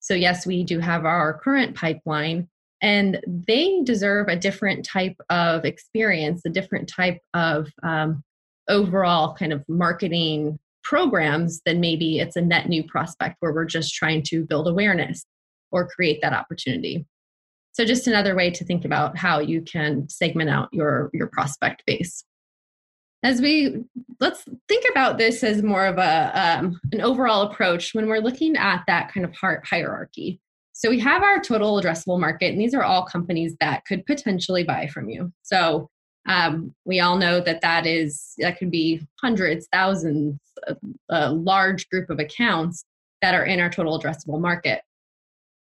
So, 0.00 0.14
yes, 0.14 0.46
we 0.46 0.64
do 0.64 0.80
have 0.80 1.04
our 1.04 1.38
current 1.38 1.76
pipeline, 1.76 2.48
and 2.82 3.20
they 3.26 3.82
deserve 3.82 4.28
a 4.28 4.36
different 4.36 4.84
type 4.84 5.16
of 5.28 5.64
experience, 5.64 6.42
a 6.44 6.50
different 6.50 6.88
type 6.88 7.18
of 7.34 7.68
um, 7.82 8.24
overall 8.68 9.34
kind 9.34 9.52
of 9.52 9.62
marketing 9.68 10.58
programs 10.82 11.60
than 11.66 11.78
maybe 11.78 12.18
it's 12.18 12.36
a 12.36 12.40
net 12.40 12.68
new 12.68 12.82
prospect 12.82 13.36
where 13.40 13.52
we're 13.52 13.64
just 13.64 13.94
trying 13.94 14.22
to 14.22 14.44
build 14.44 14.66
awareness 14.66 15.24
or 15.70 15.86
create 15.86 16.20
that 16.22 16.32
opportunity. 16.32 17.06
So 17.72 17.84
just 17.84 18.08
another 18.08 18.34
way 18.34 18.50
to 18.50 18.64
think 18.64 18.84
about 18.84 19.16
how 19.16 19.38
you 19.38 19.62
can 19.62 20.08
segment 20.08 20.50
out 20.50 20.68
your 20.72 21.10
your 21.12 21.28
prospect 21.28 21.84
base. 21.86 22.24
As 23.22 23.40
we 23.40 23.84
let's 24.18 24.44
think 24.68 24.84
about 24.90 25.18
this 25.18 25.42
as 25.42 25.62
more 25.62 25.86
of 25.86 25.98
a 25.98 26.32
um, 26.34 26.80
an 26.92 27.00
overall 27.00 27.42
approach 27.42 27.94
when 27.94 28.06
we're 28.06 28.18
looking 28.18 28.56
at 28.56 28.82
that 28.86 29.12
kind 29.12 29.26
of 29.26 29.34
hierarchy. 29.64 30.40
So 30.72 30.88
we 30.88 30.98
have 31.00 31.22
our 31.22 31.40
total 31.40 31.80
addressable 31.80 32.18
market, 32.18 32.52
and 32.52 32.60
these 32.60 32.74
are 32.74 32.82
all 32.82 33.04
companies 33.04 33.54
that 33.60 33.84
could 33.84 34.06
potentially 34.06 34.64
buy 34.64 34.86
from 34.86 35.10
you. 35.10 35.30
So 35.42 35.90
um, 36.26 36.74
we 36.84 37.00
all 37.00 37.16
know 37.16 37.40
that 37.40 37.60
that 37.60 37.86
is 37.86 38.32
that 38.38 38.58
could 38.58 38.70
be 38.70 39.06
hundreds, 39.20 39.68
thousands, 39.72 40.38
a, 40.66 40.76
a 41.10 41.32
large 41.32 41.88
group 41.88 42.08
of 42.08 42.18
accounts 42.18 42.84
that 43.20 43.34
are 43.34 43.44
in 43.44 43.60
our 43.60 43.70
total 43.70 43.98
addressable 43.98 44.40
market. 44.40 44.82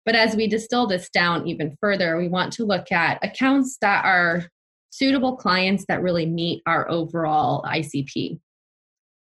But 0.05 0.15
as 0.15 0.37
we 0.37 0.49
distill 0.49 0.87
this 0.87 1.11
down 1.11 1.47
even 1.47 1.77
further, 1.81 2.17
we 2.17 2.29
want 2.29 2.53
to 2.55 2.65
look 2.65 2.91
at 2.93 3.23
accounts 3.23 3.77
that 3.83 4.05
are 4.05 4.49
suitable 4.91 5.37
clients 5.37 5.85
that 5.89 6.03
really 6.03 6.27
meet 6.27 6.63
our 6.67 6.91
overall 6.91 7.63
ICP. 7.63 8.39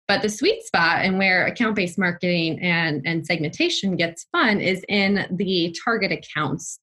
But 0.08 0.22
the 0.22 0.29
sweet 0.29 0.63
spot 0.63 1.05
and 1.05 1.17
where 1.17 1.46
account 1.46 1.75
based 1.75 1.98
marketing 1.98 2.60
and, 2.62 3.01
and 3.05 3.25
segmentation 3.25 3.96
gets 3.96 4.27
fun 4.31 4.60
is 4.60 4.84
in 4.89 5.25
the 5.31 5.75
target 5.86 6.12
accounts. 6.12 6.79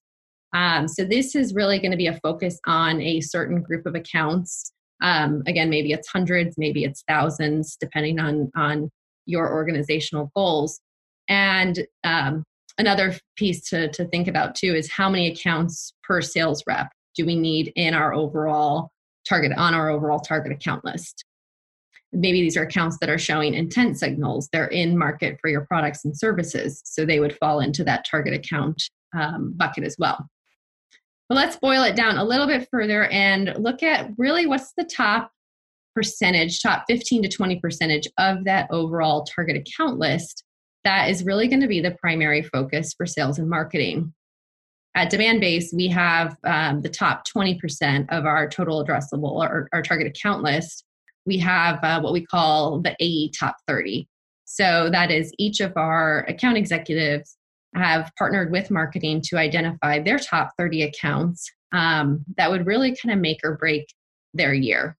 Um, 0.55 0.87
so, 0.87 1.03
this 1.03 1.35
is 1.35 1.53
really 1.53 1.77
going 1.77 1.91
to 1.91 1.97
be 1.97 2.07
a 2.07 2.19
focus 2.23 2.59
on 2.65 2.99
a 3.01 3.21
certain 3.21 3.61
group 3.61 3.85
of 3.85 3.93
accounts. 3.93 4.71
Um, 5.03 5.43
again, 5.45 5.69
maybe 5.69 5.91
it's 5.91 6.07
hundreds, 6.07 6.57
maybe 6.57 6.83
it's 6.83 7.03
thousands, 7.07 7.77
depending 7.79 8.19
on, 8.19 8.51
on 8.55 8.89
your 9.27 9.53
organizational 9.53 10.31
goals. 10.35 10.81
And 11.27 11.85
um, 12.03 12.43
another 12.79 13.15
piece 13.35 13.69
to, 13.69 13.89
to 13.91 14.05
think 14.05 14.27
about 14.27 14.55
too 14.55 14.73
is 14.73 14.91
how 14.91 15.07
many 15.07 15.31
accounts 15.31 15.93
per 16.03 16.21
sales 16.21 16.63
rep 16.65 16.87
do 17.19 17.25
we 17.25 17.35
need 17.35 17.73
in 17.75 17.93
our 17.93 18.13
overall 18.13 18.91
target 19.27 19.51
on 19.57 19.73
our 19.73 19.89
overall 19.89 20.19
target 20.19 20.53
account 20.53 20.85
list? 20.85 21.25
Maybe 22.13 22.41
these 22.41 22.55
are 22.55 22.63
accounts 22.63 22.97
that 23.01 23.09
are 23.09 23.17
showing 23.17 23.53
intent 23.53 23.99
signals. 23.99 24.47
They're 24.53 24.67
in 24.67 24.97
market 24.97 25.37
for 25.41 25.49
your 25.49 25.65
products 25.65 26.05
and 26.05 26.17
services 26.17 26.81
so 26.85 27.05
they 27.05 27.19
would 27.19 27.37
fall 27.37 27.59
into 27.59 27.83
that 27.83 28.05
target 28.09 28.33
account 28.33 28.81
um, 29.13 29.53
bucket 29.57 29.83
as 29.83 29.97
well. 29.99 30.29
But 31.27 31.35
let's 31.35 31.57
boil 31.57 31.83
it 31.83 31.97
down 31.97 32.17
a 32.17 32.23
little 32.23 32.47
bit 32.47 32.69
further 32.71 33.03
and 33.07 33.53
look 33.59 33.83
at 33.83 34.09
really 34.17 34.47
what's 34.47 34.71
the 34.77 34.85
top 34.85 35.29
percentage 35.93 36.61
top 36.61 36.85
15 36.87 37.23
to 37.23 37.29
20 37.29 37.59
percentage 37.59 38.07
of 38.17 38.45
that 38.45 38.69
overall 38.71 39.25
target 39.25 39.57
account 39.57 39.99
list 39.99 40.45
that 40.85 41.09
is 41.09 41.25
really 41.25 41.49
going 41.49 41.59
to 41.59 41.67
be 41.67 41.81
the 41.81 41.91
primary 41.99 42.41
focus 42.41 42.93
for 42.93 43.05
sales 43.05 43.37
and 43.39 43.49
marketing 43.49 44.13
at 44.95 45.11
Demandbase 45.11 45.73
we 45.73 45.87
have 45.87 46.35
um, 46.43 46.81
the 46.81 46.89
top 46.89 47.23
20% 47.27 48.05
of 48.09 48.25
our 48.25 48.49
total 48.49 48.83
addressable 48.83 49.31
or 49.31 49.67
our 49.71 49.81
target 49.81 50.07
account 50.07 50.43
list 50.43 50.83
we 51.29 51.37
have 51.37 51.79
uh, 51.83 52.01
what 52.01 52.11
we 52.11 52.25
call 52.25 52.79
the 52.81 52.95
AE 52.99 53.31
Top 53.39 53.55
30. 53.67 54.07
So 54.45 54.89
that 54.91 55.11
is 55.11 55.31
each 55.37 55.59
of 55.59 55.73
our 55.77 56.25
account 56.27 56.57
executives 56.57 57.37
have 57.75 58.11
partnered 58.17 58.51
with 58.51 58.71
marketing 58.71 59.21
to 59.25 59.37
identify 59.37 59.99
their 59.99 60.17
top 60.17 60.51
30 60.57 60.83
accounts 60.83 61.51
um, 61.71 62.25
that 62.37 62.49
would 62.49 62.65
really 62.65 62.95
kind 62.95 63.13
of 63.13 63.19
make 63.19 63.41
or 63.43 63.57
break 63.57 63.85
their 64.33 64.55
year. 64.55 64.97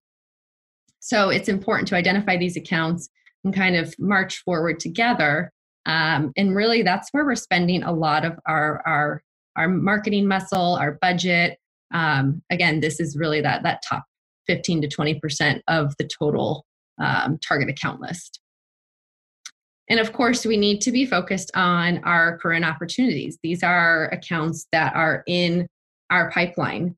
So 1.00 1.30
it's 1.30 1.48
important 1.48 1.88
to 1.88 1.96
identify 1.96 2.36
these 2.36 2.56
accounts 2.56 3.08
and 3.42 3.52
kind 3.52 3.74
of 3.74 3.92
march 3.98 4.38
forward 4.44 4.78
together. 4.78 5.50
Um, 5.84 6.32
and 6.36 6.54
really, 6.54 6.82
that's 6.82 7.08
where 7.10 7.24
we're 7.24 7.34
spending 7.34 7.82
a 7.82 7.92
lot 7.92 8.24
of 8.24 8.38
our 8.46 8.82
our 8.86 9.22
our 9.56 9.68
marketing 9.68 10.26
muscle, 10.26 10.76
our 10.76 10.98
budget. 11.00 11.58
Um, 11.92 12.42
again, 12.50 12.80
this 12.80 13.00
is 13.00 13.16
really 13.16 13.40
that 13.40 13.62
that 13.62 13.82
top 13.88 14.04
15 14.46 14.82
to 14.82 14.88
20% 14.88 15.60
of 15.68 15.94
the 15.98 16.08
total 16.18 16.64
um, 17.00 17.38
target 17.38 17.68
account 17.68 18.00
list. 18.00 18.40
And 19.88 19.98
of 19.98 20.12
course, 20.12 20.46
we 20.46 20.56
need 20.56 20.80
to 20.82 20.92
be 20.92 21.04
focused 21.04 21.50
on 21.54 21.98
our 22.04 22.38
current 22.38 22.64
opportunities. 22.64 23.38
These 23.42 23.64
are 23.64 24.08
accounts 24.10 24.66
that 24.70 24.94
are 24.94 25.24
in 25.26 25.66
our 26.10 26.30
pipeline. 26.30 26.96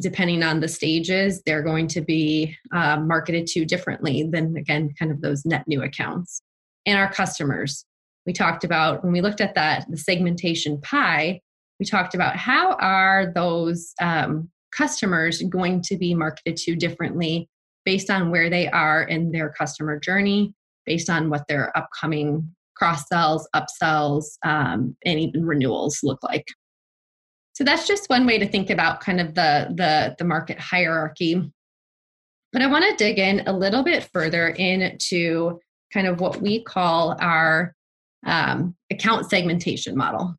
Depending 0.00 0.42
on 0.42 0.60
the 0.60 0.68
stages, 0.68 1.42
they're 1.44 1.62
going 1.62 1.88
to 1.88 2.00
be 2.00 2.56
uh, 2.72 3.00
marketed 3.00 3.46
to 3.48 3.64
differently 3.64 4.28
than, 4.30 4.56
again, 4.56 4.92
kind 4.98 5.10
of 5.10 5.20
those 5.20 5.44
net 5.44 5.64
new 5.66 5.82
accounts. 5.82 6.40
And 6.86 6.96
our 6.96 7.10
customers. 7.10 7.84
We 8.24 8.32
talked 8.34 8.62
about 8.62 9.02
when 9.02 9.12
we 9.12 9.22
looked 9.22 9.40
at 9.40 9.54
that, 9.54 9.86
the 9.88 9.96
segmentation 9.96 10.80
pie, 10.82 11.40
we 11.78 11.86
talked 11.86 12.14
about 12.14 12.36
how 12.36 12.72
are 12.74 13.32
those 13.34 13.92
um, 14.00 14.50
customers 14.72 15.42
going 15.42 15.82
to 15.82 15.96
be 15.96 16.14
marketed 16.14 16.56
to 16.56 16.76
differently 16.76 17.48
based 17.84 18.10
on 18.10 18.30
where 18.30 18.50
they 18.50 18.68
are 18.68 19.02
in 19.04 19.30
their 19.32 19.50
customer 19.50 19.98
journey, 19.98 20.52
based 20.84 21.08
on 21.08 21.30
what 21.30 21.46
their 21.48 21.76
upcoming 21.76 22.54
cross 22.76 23.08
sells, 23.08 23.48
upsells, 23.54 24.24
um, 24.44 24.96
and 25.04 25.18
even 25.18 25.46
renewals 25.46 26.00
look 26.02 26.22
like. 26.22 26.44
So 27.54 27.64
that's 27.64 27.86
just 27.86 28.08
one 28.08 28.26
way 28.26 28.38
to 28.38 28.46
think 28.46 28.70
about 28.70 29.00
kind 29.00 29.20
of 29.20 29.34
the 29.34 29.72
the, 29.74 30.14
the 30.18 30.24
market 30.24 30.60
hierarchy. 30.60 31.50
But 32.52 32.62
I 32.62 32.66
want 32.66 32.84
to 32.84 32.96
dig 32.96 33.18
in 33.18 33.40
a 33.46 33.52
little 33.52 33.82
bit 33.82 34.08
further 34.12 34.48
into 34.48 35.58
kind 35.92 36.06
of 36.06 36.20
what 36.20 36.40
we 36.40 36.62
call 36.62 37.16
our 37.20 37.74
um, 38.26 38.76
account 38.90 39.28
segmentation 39.28 39.96
model. 39.96 40.34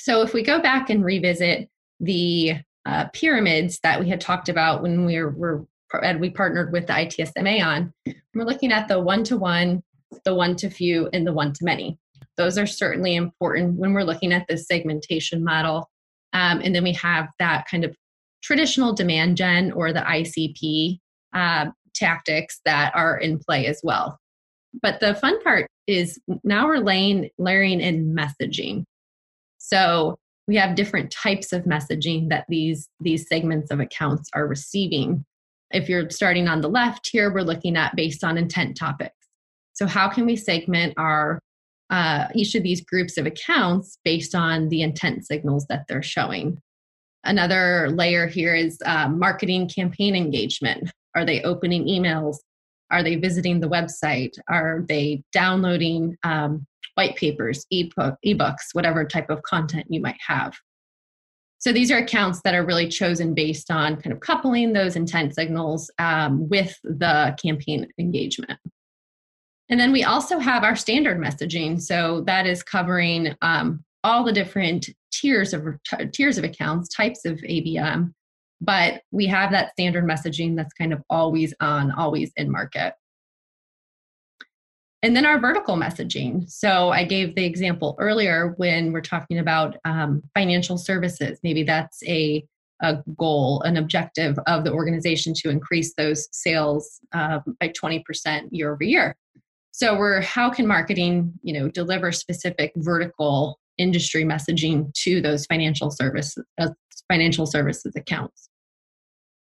So 0.00 0.22
if 0.22 0.32
we 0.32 0.42
go 0.42 0.60
back 0.60 0.88
and 0.88 1.04
revisit 1.04 1.68
the 2.00 2.54
uh, 2.86 3.06
pyramids 3.12 3.78
that 3.82 4.00
we 4.00 4.08
had 4.08 4.20
talked 4.20 4.48
about 4.48 4.82
when 4.82 5.04
we 5.04 5.20
were, 5.20 5.30
were 5.30 5.66
we 6.18 6.30
partnered 6.30 6.72
with 6.72 6.86
the 6.86 6.94
ITSMA 6.94 7.62
on. 7.64 7.92
We're 8.34 8.46
looking 8.46 8.72
at 8.72 8.88
the 8.88 8.98
one 8.98 9.24
to 9.24 9.36
one, 9.36 9.82
the 10.24 10.34
one 10.34 10.56
to 10.56 10.70
few, 10.70 11.10
and 11.12 11.26
the 11.26 11.32
one 11.32 11.52
to 11.52 11.64
many. 11.64 11.98
Those 12.36 12.56
are 12.56 12.66
certainly 12.66 13.14
important 13.14 13.78
when 13.78 13.92
we're 13.92 14.04
looking 14.04 14.32
at 14.32 14.46
the 14.48 14.56
segmentation 14.56 15.44
model. 15.44 15.90
Um, 16.32 16.60
and 16.64 16.74
then 16.74 16.84
we 16.84 16.92
have 16.94 17.28
that 17.38 17.66
kind 17.68 17.84
of 17.84 17.94
traditional 18.42 18.94
demand 18.94 19.36
gen 19.36 19.72
or 19.72 19.92
the 19.92 20.00
ICP 20.00 21.00
uh, 21.34 21.66
tactics 21.94 22.60
that 22.64 22.92
are 22.94 23.18
in 23.18 23.38
play 23.38 23.66
as 23.66 23.80
well. 23.82 24.18
But 24.80 25.00
the 25.00 25.14
fun 25.16 25.42
part 25.42 25.66
is 25.86 26.18
now 26.44 26.66
we're 26.66 26.78
laying, 26.78 27.28
layering 27.36 27.80
in 27.80 28.14
messaging. 28.14 28.84
So 29.60 30.18
we 30.48 30.56
have 30.56 30.74
different 30.74 31.12
types 31.12 31.52
of 31.52 31.64
messaging 31.64 32.28
that 32.30 32.46
these 32.48 32.88
these 32.98 33.28
segments 33.28 33.70
of 33.70 33.78
accounts 33.78 34.28
are 34.34 34.48
receiving. 34.48 35.24
If 35.70 35.88
you're 35.88 36.10
starting 36.10 36.48
on 36.48 36.60
the 36.60 36.68
left 36.68 37.08
here 37.12 37.32
we're 37.32 37.42
looking 37.42 37.76
at 37.76 37.94
based 37.94 38.24
on 38.24 38.36
intent 38.36 38.76
topics. 38.76 39.14
So 39.74 39.86
how 39.86 40.08
can 40.08 40.26
we 40.26 40.34
segment 40.34 40.94
our 40.96 41.38
uh, 41.90 42.28
each 42.34 42.54
of 42.54 42.62
these 42.62 42.80
groups 42.80 43.18
of 43.18 43.26
accounts 43.26 43.98
based 44.04 44.34
on 44.34 44.68
the 44.70 44.82
intent 44.82 45.26
signals 45.26 45.66
that 45.68 45.84
they're 45.88 46.02
showing? 46.02 46.58
Another 47.22 47.90
layer 47.90 48.26
here 48.26 48.54
is 48.54 48.78
uh, 48.86 49.08
marketing 49.08 49.68
campaign 49.68 50.16
engagement. 50.16 50.90
Are 51.14 51.24
they 51.24 51.42
opening 51.42 51.86
emails? 51.86 52.36
Are 52.90 53.02
they 53.02 53.16
visiting 53.16 53.60
the 53.60 53.68
website? 53.68 54.32
Are 54.48 54.84
they 54.88 55.22
downloading 55.32 56.16
um, 56.24 56.66
white 57.00 57.16
papers, 57.16 57.64
ebook, 57.70 58.16
ebooks, 58.26 58.74
whatever 58.74 59.06
type 59.06 59.30
of 59.30 59.40
content 59.40 59.86
you 59.88 60.02
might 60.02 60.20
have. 60.26 60.52
So 61.56 61.72
these 61.72 61.90
are 61.90 61.96
accounts 61.96 62.42
that 62.42 62.54
are 62.54 62.62
really 62.62 62.88
chosen 62.88 63.32
based 63.32 63.70
on 63.70 63.96
kind 63.96 64.12
of 64.12 64.20
coupling 64.20 64.74
those 64.74 64.96
intent 64.96 65.34
signals 65.34 65.90
um, 65.98 66.46
with 66.50 66.78
the 66.84 67.34
campaign 67.42 67.88
engagement. 67.98 68.58
And 69.70 69.80
then 69.80 69.92
we 69.92 70.04
also 70.04 70.38
have 70.38 70.62
our 70.62 70.76
standard 70.76 71.18
messaging. 71.18 71.80
So 71.80 72.22
that 72.26 72.44
is 72.46 72.62
covering 72.62 73.34
um, 73.40 73.82
all 74.04 74.22
the 74.22 74.32
different 74.32 74.90
tiers 75.10 75.54
of 75.54 75.64
t- 75.86 76.06
tiers 76.12 76.36
of 76.36 76.44
accounts, 76.44 76.94
types 76.94 77.24
of 77.24 77.38
ABM. 77.38 78.12
But 78.60 79.04
we 79.10 79.24
have 79.28 79.52
that 79.52 79.72
standard 79.72 80.04
messaging 80.04 80.54
that's 80.54 80.74
kind 80.74 80.92
of 80.92 81.02
always 81.08 81.54
on, 81.60 81.92
always 81.92 82.30
in 82.36 82.52
market. 82.52 82.92
And 85.02 85.16
then 85.16 85.24
our 85.24 85.40
vertical 85.40 85.76
messaging. 85.76 86.48
So 86.50 86.90
I 86.90 87.04
gave 87.04 87.34
the 87.34 87.44
example 87.44 87.96
earlier 87.98 88.54
when 88.58 88.92
we're 88.92 89.00
talking 89.00 89.38
about 89.38 89.76
um, 89.84 90.22
financial 90.34 90.76
services. 90.76 91.38
Maybe 91.42 91.62
that's 91.62 92.02
a, 92.04 92.44
a 92.82 92.98
goal, 93.16 93.62
an 93.62 93.78
objective 93.78 94.38
of 94.46 94.64
the 94.64 94.72
organization 94.72 95.32
to 95.34 95.48
increase 95.48 95.94
those 95.94 96.28
sales 96.32 97.00
um, 97.12 97.56
by 97.60 97.68
20% 97.70 98.48
year 98.50 98.74
over 98.74 98.84
year. 98.84 99.16
So 99.70 99.96
we're 99.96 100.20
how 100.20 100.50
can 100.50 100.66
marketing, 100.66 101.32
you 101.42 101.54
know, 101.54 101.68
deliver 101.68 102.12
specific 102.12 102.72
vertical 102.76 103.58
industry 103.78 104.24
messaging 104.24 104.92
to 104.92 105.22
those 105.22 105.46
financial 105.46 105.90
services 105.90 106.44
uh, 106.60 106.68
financial 107.10 107.46
services 107.46 107.94
accounts. 107.96 108.50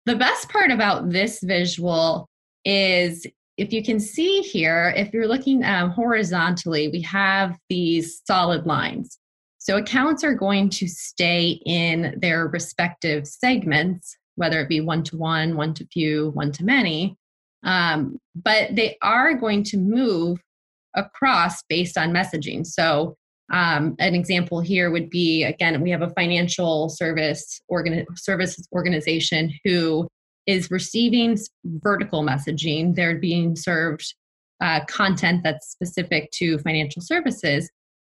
The 0.06 0.16
best 0.16 0.50
part 0.50 0.72
about 0.72 1.10
this 1.10 1.40
visual 1.44 2.30
is 2.66 3.28
if 3.60 3.74
you 3.74 3.84
can 3.84 4.00
see 4.00 4.42
here, 4.42 4.94
if 4.96 5.14
you're 5.14 5.28
looking 5.28 5.66
um, 5.66 5.92
horizontally, 5.92 6.88
we 6.88 7.02
have 7.02 7.58
these 7.70 8.22
solid 8.26 8.66
lines. 8.66 9.20
So 9.58 9.76
accounts 9.76 10.24
are 10.24 10.34
going 10.34 10.70
to 10.72 10.88
stay 10.88 11.60
in 11.66 12.18
their 12.22 12.48
respective 12.48 13.28
segments, 13.28 14.16
whether 14.36 14.62
it 14.62 14.70
be 14.70 14.80
one 14.80 15.04
to 15.04 15.18
one, 15.18 15.58
one 15.58 15.74
to 15.74 15.86
few, 15.92 16.30
one 16.30 16.54
to 16.54 16.64
many, 16.64 17.18
um, 17.64 18.18
but 18.34 18.74
they 18.76 18.98
are 19.02 19.34
going 19.34 19.64
to 19.66 19.78
move 19.78 20.40
across 20.96 21.62
based 21.64 21.98
on 21.98 22.14
messaging. 22.14 22.66
So 22.66 23.18
um, 23.52 23.96
an 24.00 24.16
example 24.16 24.62
here 24.62 24.90
would 24.90 25.10
be 25.10 25.44
again, 25.44 25.82
we 25.82 25.92
have 25.92 26.02
a 26.02 26.12
financial 26.12 26.88
service 26.88 27.60
organ- 27.68 28.06
services 28.16 28.70
organization 28.72 29.52
who 29.66 30.08
is 30.50 30.72
receiving 30.72 31.38
vertical 31.64 32.24
messaging. 32.24 32.96
They're 32.96 33.20
being 33.20 33.56
served 33.56 34.16
uh, 34.60 34.84
content 34.86 35.42
that's 35.44 35.70
specific 35.70 36.32
to 36.32 36.58
financial 36.58 37.04
services, 37.04 37.70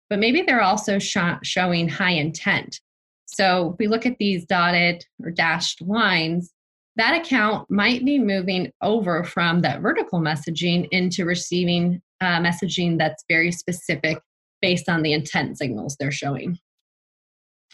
but 0.10 0.19
maybe 0.19 0.41
they're 0.41 0.62
also 0.62 0.99
sh- 0.99 1.17
showing 1.43 1.89
high 1.89 2.13
intent. 2.13 2.80
So 3.25 3.71
if 3.73 3.78
we 3.78 3.88
look 3.88 4.06
at 4.06 4.17
these 4.19 4.45
dotted 4.45 5.06
or 5.21 5.32
dashed 5.32 5.82
lines, 5.82 6.54
that 6.95 7.13
account 7.13 7.69
might 7.69 8.06
be 8.06 8.17
moving 8.17 8.71
over 8.82 9.25
from 9.25 9.62
that 9.62 9.82
vertical 9.82 10.21
messaging 10.21 10.88
into 10.91 11.25
receiving 11.25 12.02
uh, 12.21 12.39
messaging 12.39 12.97
that's 12.97 13.25
very 13.30 13.52
specific 13.52 14.17
based 14.62 14.88
on 14.88 15.04
the 15.04 15.12
intent 15.12 15.58
signals 15.58 15.97
they're 15.99 16.10
showing. 16.10 16.58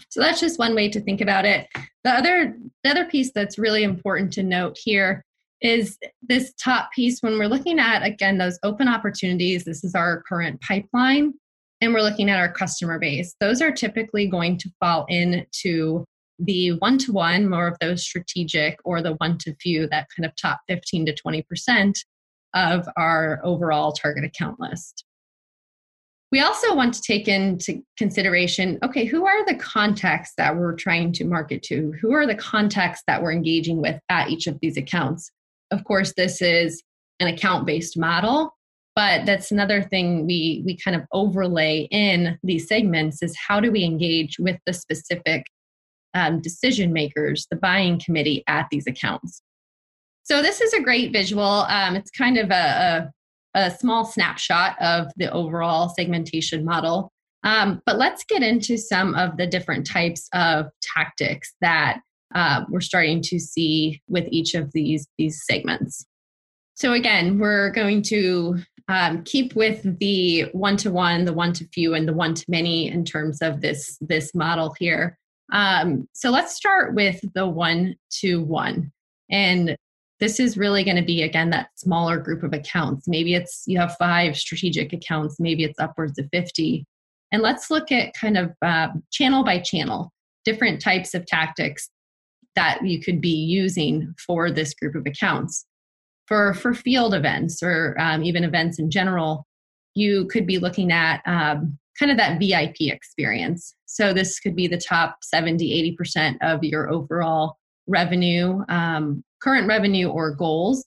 So 0.10 0.20
that's 0.20 0.40
just 0.40 0.60
one 0.60 0.76
way 0.76 0.90
to 0.90 1.02
think 1.02 1.22
about 1.22 1.46
it. 1.46 1.68
The 2.04 2.12
other 2.12 2.58
the 2.84 2.90
other 2.92 3.06
piece 3.06 3.32
that's 3.34 3.58
really 3.58 3.84
important 3.84 4.34
to 4.34 4.44
note 4.44 4.78
here 4.82 5.24
is 5.62 5.98
this 6.22 6.54
top 6.62 6.92
piece 6.92 7.22
when 7.22 7.40
we're 7.40 7.48
looking 7.48 7.80
at 7.80 8.04
again 8.04 8.38
those 8.38 8.60
open 8.64 8.88
opportunities 8.88 9.64
this 9.64 9.84
is 9.84 9.96
our 9.96 10.22
current 10.28 10.60
pipeline 10.62 11.34
and 11.82 11.94
we're 11.94 12.02
looking 12.02 12.30
at 12.30 12.38
our 12.38 12.52
customer 12.52 13.00
base 13.00 13.36
those 13.40 13.62
are 13.62 13.72
typically 13.72 14.28
going 14.28 14.58
to 14.58 14.70
fall 14.82 15.06
into 15.08 16.04
the 16.40 16.72
one 16.80 16.98
to 16.98 17.14
one 17.14 17.50
more 17.50 17.68
of 17.68 17.78
those 17.80 18.04
strategic 18.04 18.78
or 18.84 19.02
the 19.02 19.14
one 19.14 19.38
to 19.38 19.56
few 19.56 19.88
that 19.88 20.08
kind 20.16 20.26
of 20.26 20.36
top 20.36 20.60
15 20.68 21.06
to 21.06 21.16
20% 21.26 21.96
of 22.54 22.88
our 22.98 23.40
overall 23.44 23.94
target 23.94 24.26
account 24.26 24.60
list 24.60 25.06
we 26.36 26.42
also 26.42 26.76
want 26.76 26.94
to 26.94 27.02
take 27.02 27.30
into 27.30 27.82
consideration 27.98 28.78
okay, 28.84 29.06
who 29.06 29.26
are 29.26 29.46
the 29.46 29.56
contexts 29.56 30.36
that 30.36 30.54
we're 30.54 30.76
trying 30.76 31.14
to 31.14 31.24
market 31.24 31.64
to? 31.64 31.94
Who 32.02 32.12
are 32.12 32.28
the 32.28 32.36
contexts 32.36 33.06
that 33.08 33.24
we're 33.24 33.32
engaging 33.32 33.82
with 33.82 33.98
at 34.10 34.30
each 34.30 34.46
of 34.46 34.60
these 34.62 34.76
accounts? 34.76 35.32
Of 35.72 35.86
course, 35.86 36.14
this 36.18 36.42
is 36.42 36.84
an 37.22 37.28
account 37.28 37.66
based 37.66 37.98
model, 37.98 38.54
but 38.98 39.26
that's 39.26 39.50
another 39.50 39.82
thing 39.82 40.28
we, 40.28 40.62
we 40.66 40.76
kind 40.76 40.98
of 40.98 41.04
overlay 41.14 41.88
in 41.90 42.38
these 42.44 42.68
segments 42.68 43.24
is 43.24 43.34
how 43.38 43.62
do 43.62 43.72
we 43.72 43.86
engage 43.86 44.38
with 44.38 44.58
the 44.66 44.74
specific 44.74 45.46
um, 46.16 46.42
decision 46.42 46.92
makers, 46.92 47.48
the 47.50 47.56
buying 47.56 47.98
committee 47.98 48.44
at 48.48 48.68
these 48.72 48.88
accounts. 48.88 49.42
So 50.24 50.42
this 50.42 50.60
is 50.60 50.74
a 50.74 50.82
great 50.82 51.14
visual. 51.14 51.66
Um, 51.70 51.96
it's 51.96 52.12
kind 52.12 52.38
of 52.38 52.52
a, 52.52 52.54
a 52.54 53.12
small 53.80 54.06
snapshot 54.06 54.82
of 54.82 55.08
the 55.16 55.32
overall 55.32 55.90
segmentation 55.90 56.66
model. 56.66 57.12
Um, 57.44 57.82
but 57.86 57.98
let's 57.98 58.24
get 58.24 58.42
into 58.42 58.78
some 58.78 59.14
of 59.16 59.38
the 59.38 59.46
different 59.46 59.86
types 59.86 60.28
of 60.34 60.66
tactics 60.82 61.54
that 61.62 62.00
uh, 62.34 62.66
we're 62.70 62.82
starting 62.82 63.22
to 63.22 63.40
see 63.40 64.02
with 64.10 64.26
each 64.32 64.56
of 64.56 64.72
these, 64.74 65.08
these 65.18 65.44
segments. 65.46 66.06
So, 66.74 66.94
again, 66.94 67.40
we're 67.40 67.70
going 67.70 68.02
to 68.04 68.58
um, 68.90 69.24
keep 69.24 69.56
with 69.56 70.00
the 70.00 70.50
one 70.52 70.76
to 70.78 70.92
one, 70.92 71.24
the 71.24 71.34
one 71.34 71.54
to 71.54 71.68
few, 71.68 71.94
and 71.94 72.08
the 72.08 72.14
one 72.14 72.34
to 72.34 72.46
many 72.50 72.90
in 72.90 73.06
terms 73.06 73.42
of 73.42 73.62
this, 73.62 73.98
this 74.02 74.36
model 74.36 74.76
here. 74.78 75.18
Um, 75.54 76.10
so, 76.14 76.32
let's 76.32 76.56
start 76.56 76.94
with 76.94 77.22
the 77.34 77.48
one 77.48 77.96
to 78.22 78.42
one. 78.44 78.92
And 79.30 79.78
this 80.20 80.40
is 80.40 80.58
really 80.58 80.84
going 80.84 80.96
to 80.96 81.04
be 81.04 81.24
again 81.24 81.50
that 81.50 81.70
smaller 81.76 82.18
group 82.18 82.44
of 82.44 82.54
accounts. 82.54 83.08
Maybe 83.08 83.34
it's 83.34 83.64
you 83.68 83.80
have 83.80 83.96
five 83.98 84.38
strategic 84.38 84.94
accounts 84.94 85.40
maybe 85.40 85.64
it's 85.64 85.80
upwards 85.80 86.18
of 86.20 86.28
50 86.32 86.86
and 87.32 87.42
let's 87.42 87.70
look 87.70 87.92
at 87.92 88.14
kind 88.14 88.38
of 88.38 88.54
uh, 88.62 88.90
channel 89.12 89.44
by 89.44 89.60
channel 89.60 90.12
different 90.46 90.82
types 90.82 91.14
of 91.14 91.26
tactics 91.26 91.90
that 92.56 92.86
you 92.86 93.02
could 93.02 93.20
be 93.20 93.36
using 93.36 94.14
for 94.26 94.52
this 94.52 94.74
group 94.74 94.96
of 94.96 95.06
accounts. 95.06 95.66
For 96.28 96.54
for 96.54 96.74
field 96.74 97.14
events 97.14 97.62
or 97.62 97.96
um, 98.00 98.24
even 98.24 98.44
events 98.44 98.80
in 98.80 98.90
general 98.90 99.46
you 99.96 100.28
could 100.28 100.46
be 100.46 100.60
looking 100.60 100.92
at 100.92 101.22
um, 101.26 101.78
kind 101.98 102.12
of 102.12 102.18
that 102.18 102.40
vip 102.40 102.76
experience. 102.80 103.74
So 103.86 104.14
this 104.14 104.40
could 104.40 104.56
be 104.56 104.68
the 104.68 104.78
top 104.78 105.18
70 105.24 105.96
80% 105.98 106.38
of 106.42 106.64
your 106.64 106.90
overall 106.92 107.58
revenue 107.88 108.64
um, 108.68 109.24
current 109.46 109.68
revenue 109.68 110.10
or 110.10 110.32
goals. 110.32 110.86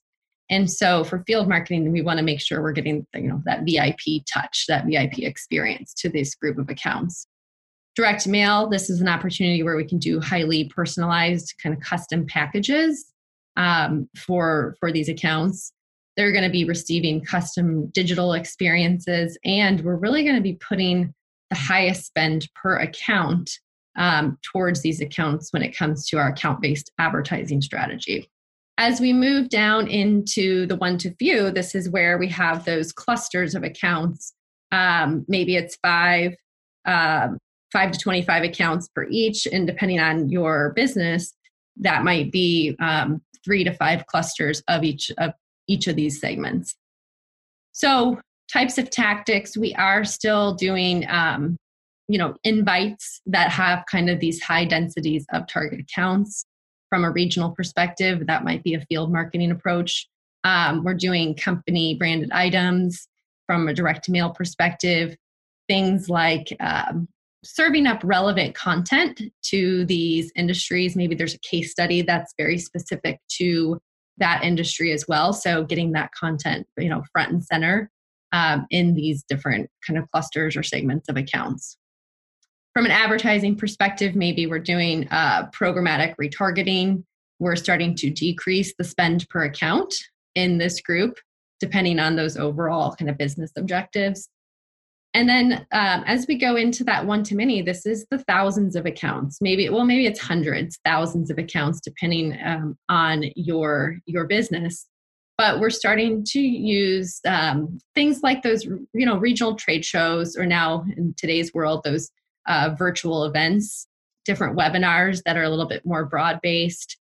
And 0.51 0.71
so 0.71 1.05
for 1.05 1.23
field 1.27 1.49
marketing, 1.49 1.92
we 1.92 2.03
want 2.03 2.18
to 2.18 2.25
make 2.25 2.40
sure 2.40 2.61
we're 2.61 2.73
getting 2.73 3.07
you 3.14 3.29
know 3.29 3.42
that 3.44 3.64
VIP 3.64 4.25
touch, 4.33 4.64
that 4.68 4.87
VIP 4.87 5.21
experience 5.21 5.94
to 5.94 6.09
this 6.09 6.35
group 6.35 6.59
of 6.59 6.68
accounts. 6.68 7.27
Direct 7.94 8.27
mail, 8.27 8.68
this 8.68 8.90
is 8.90 9.01
an 9.01 9.09
opportunity 9.09 9.62
where 9.62 9.77
we 9.77 9.85
can 9.85 9.99
do 9.99 10.21
highly 10.21 10.71
personalized 10.75 11.55
kind 11.62 11.75
of 11.75 11.81
custom 11.83 12.27
packages 12.27 13.12
um, 13.57 14.09
for 14.16 14.75
for 14.81 14.90
these 14.90 15.09
accounts. 15.09 15.73
They're 16.16 16.33
going 16.33 16.44
to 16.44 16.51
be 16.51 16.64
receiving 16.64 17.25
custom 17.25 17.88
digital 17.90 18.33
experiences, 18.33 19.38
and 19.44 19.83
we're 19.83 19.97
really 19.97 20.25
going 20.25 20.37
to 20.37 20.42
be 20.42 20.59
putting 20.66 21.14
the 21.51 21.57
highest 21.57 22.07
spend 22.07 22.49
per 22.55 22.79
account 22.79 23.51
um, 23.97 24.38
towards 24.42 24.83
these 24.83 25.01
accounts 25.01 25.53
when 25.53 25.62
it 25.62 25.77
comes 25.77 26.09
to 26.09 26.18
our 26.18 26.29
account 26.29 26.61
based 26.61 26.90
advertising 26.99 27.61
strategy. 27.61 28.29
As 28.81 29.01
we 29.01 29.12
move 29.12 29.49
down 29.49 29.88
into 29.88 30.64
the 30.67 30.77
one 30.77 30.99
to 30.99 31.12
few, 31.17 31.51
this 31.51 31.75
is 31.75 31.91
where 31.91 32.17
we 32.17 32.29
have 32.29 32.64
those 32.64 32.93
clusters 32.93 33.57
of 33.57 33.64
accounts. 33.64 34.33
Um, 34.71 35.25
maybe 35.27 35.57
it's 35.57 35.77
five, 35.83 36.37
um, 36.87 37.38
five 37.73 37.91
to 37.91 37.99
25 37.99 38.45
accounts 38.45 38.88
per 38.95 39.05
each, 39.11 39.47
and 39.47 39.67
depending 39.67 39.99
on 39.99 40.29
your 40.29 40.73
business, 40.77 41.35
that 41.79 42.05
might 42.05 42.31
be 42.31 42.77
um, 42.79 43.21
three 43.45 43.64
to 43.64 43.75
five 43.75 44.07
clusters 44.07 44.62
of 44.69 44.85
each 44.85 45.11
of 45.19 45.33
each 45.67 45.88
of 45.88 45.97
these 45.97 46.21
segments. 46.21 46.77
So 47.73 48.21
types 48.51 48.79
of 48.79 48.91
tactics, 48.91 49.57
we 49.57 49.75
are 49.75 50.05
still 50.05 50.55
doing 50.55 51.05
um, 51.09 51.57
you 52.07 52.19
know 52.19 52.37
invites 52.45 53.23
that 53.27 53.51
have 53.51 53.85
kind 53.91 54.09
of 54.09 54.21
these 54.21 54.41
high 54.41 54.64
densities 54.67 55.27
of 55.33 55.49
target 55.49 55.81
accounts 55.81 56.45
from 56.88 57.05
a 57.05 57.11
regional 57.11 57.51
perspective 57.51 58.27
that 58.27 58.44
might 58.44 58.62
be 58.62 58.74
a 58.74 58.85
field 58.87 59.12
marketing 59.12 59.51
approach. 59.51 60.09
Um, 60.44 60.85
we're 60.85 60.94
doing 60.94 61.35
company 61.35 61.94
branded 61.96 62.31
items 62.33 63.09
from 63.46 63.68
a 63.68 63.74
direct 63.74 64.09
mail 64.09 64.31
perspective 64.31 65.16
things 65.68 66.09
like 66.09 66.48
um, 66.61 67.09
serving 67.44 67.87
up 67.87 68.01
relevant 68.03 68.55
content 68.55 69.20
to 69.42 69.85
these 69.85 70.33
industries. 70.35 70.96
Maybe 70.96 71.14
there's 71.14 71.35
a 71.35 71.38
case 71.40 71.70
study 71.70 72.03
that's 72.03 72.35
very 72.38 72.59
specific 72.59 73.20
to 73.37 73.79
that 74.16 74.42
industry 74.42 74.92
as 74.92 75.07
well. 75.07 75.33
So 75.33 75.64
getting 75.64 75.92
that 75.92 76.11
content 76.12 76.66
you 76.77 76.88
know 76.88 77.05
front 77.12 77.31
and 77.31 77.44
center 77.44 77.90
um, 78.33 78.66
in 78.70 78.94
these 78.94 79.22
different 79.22 79.70
kind 79.87 79.98
of 79.98 80.11
clusters 80.11 80.57
or 80.57 80.62
segments 80.62 81.09
of 81.09 81.16
accounts 81.16 81.78
from 82.75 82.85
an 82.85 82.91
advertising 82.91 83.57
perspective, 83.57 84.15
maybe 84.15 84.47
we're 84.47 84.59
doing 84.59 85.09
uh, 85.11 85.51
programmatic 85.51 86.15
retargeting. 86.21 87.03
We're 87.39 87.57
starting 87.57 87.95
to 87.97 88.11
decrease 88.11 88.75
the 88.77 88.85
spend 88.85 89.29
per 89.29 89.45
account 89.45 89.95
in 90.35 90.59
this 90.59 90.81
group, 90.81 91.19
depending 91.61 91.99
on 91.99 92.17
those 92.17 92.37
overall 92.37 92.95
kind 92.95 93.11
of 93.11 93.19
business 93.19 93.51
objectives. 93.57 94.29
And 95.15 95.29
then 95.29 95.67
um, 95.73 96.05
as 96.07 96.27
we 96.29 96.37
go 96.37 96.57
into 96.57 96.85
that 96.85 97.07
one 97.07 97.23
to 97.25 97.35
many, 97.35 97.63
this 97.63 97.87
is 97.87 98.07
the 98.11 98.19
thousands 98.19 98.77
of 98.77 98.87
accounts. 98.87 99.39
Maybe 99.41 99.69
well, 99.69 99.85
maybe 99.85 100.07
it's 100.07 100.21
hundreds, 100.21 100.79
thousands 100.85 101.31
of 101.31 101.39
accounts, 101.39 101.81
depending 101.81 102.39
um, 102.45 102.77
on 102.89 103.25
your 103.35 103.97
your 104.07 104.27
business. 104.27 104.87
But 105.39 105.61
we're 105.61 105.71
starting 105.71 106.25
to 106.31 106.41
use 106.41 107.21
um, 107.27 107.79
things 107.95 108.23
like 108.23 108.43
those, 108.43 108.65
you 108.65 109.07
know, 109.07 109.17
regional 109.17 109.55
trade 109.55 109.85
shows, 109.85 110.37
or 110.37 110.45
now 110.45 110.85
in 110.97 111.15
today's 111.17 111.55
world, 111.55 111.83
those 111.85 112.11
uh, 112.49 112.75
virtual 112.77 113.25
events, 113.25 113.87
different 114.25 114.59
webinars 114.59 115.23
that 115.25 115.37
are 115.37 115.45
a 115.45 115.51
little 115.51 115.69
bit 115.69 115.87
more 115.87 116.05
broad 116.05 116.41
based. 116.43 116.97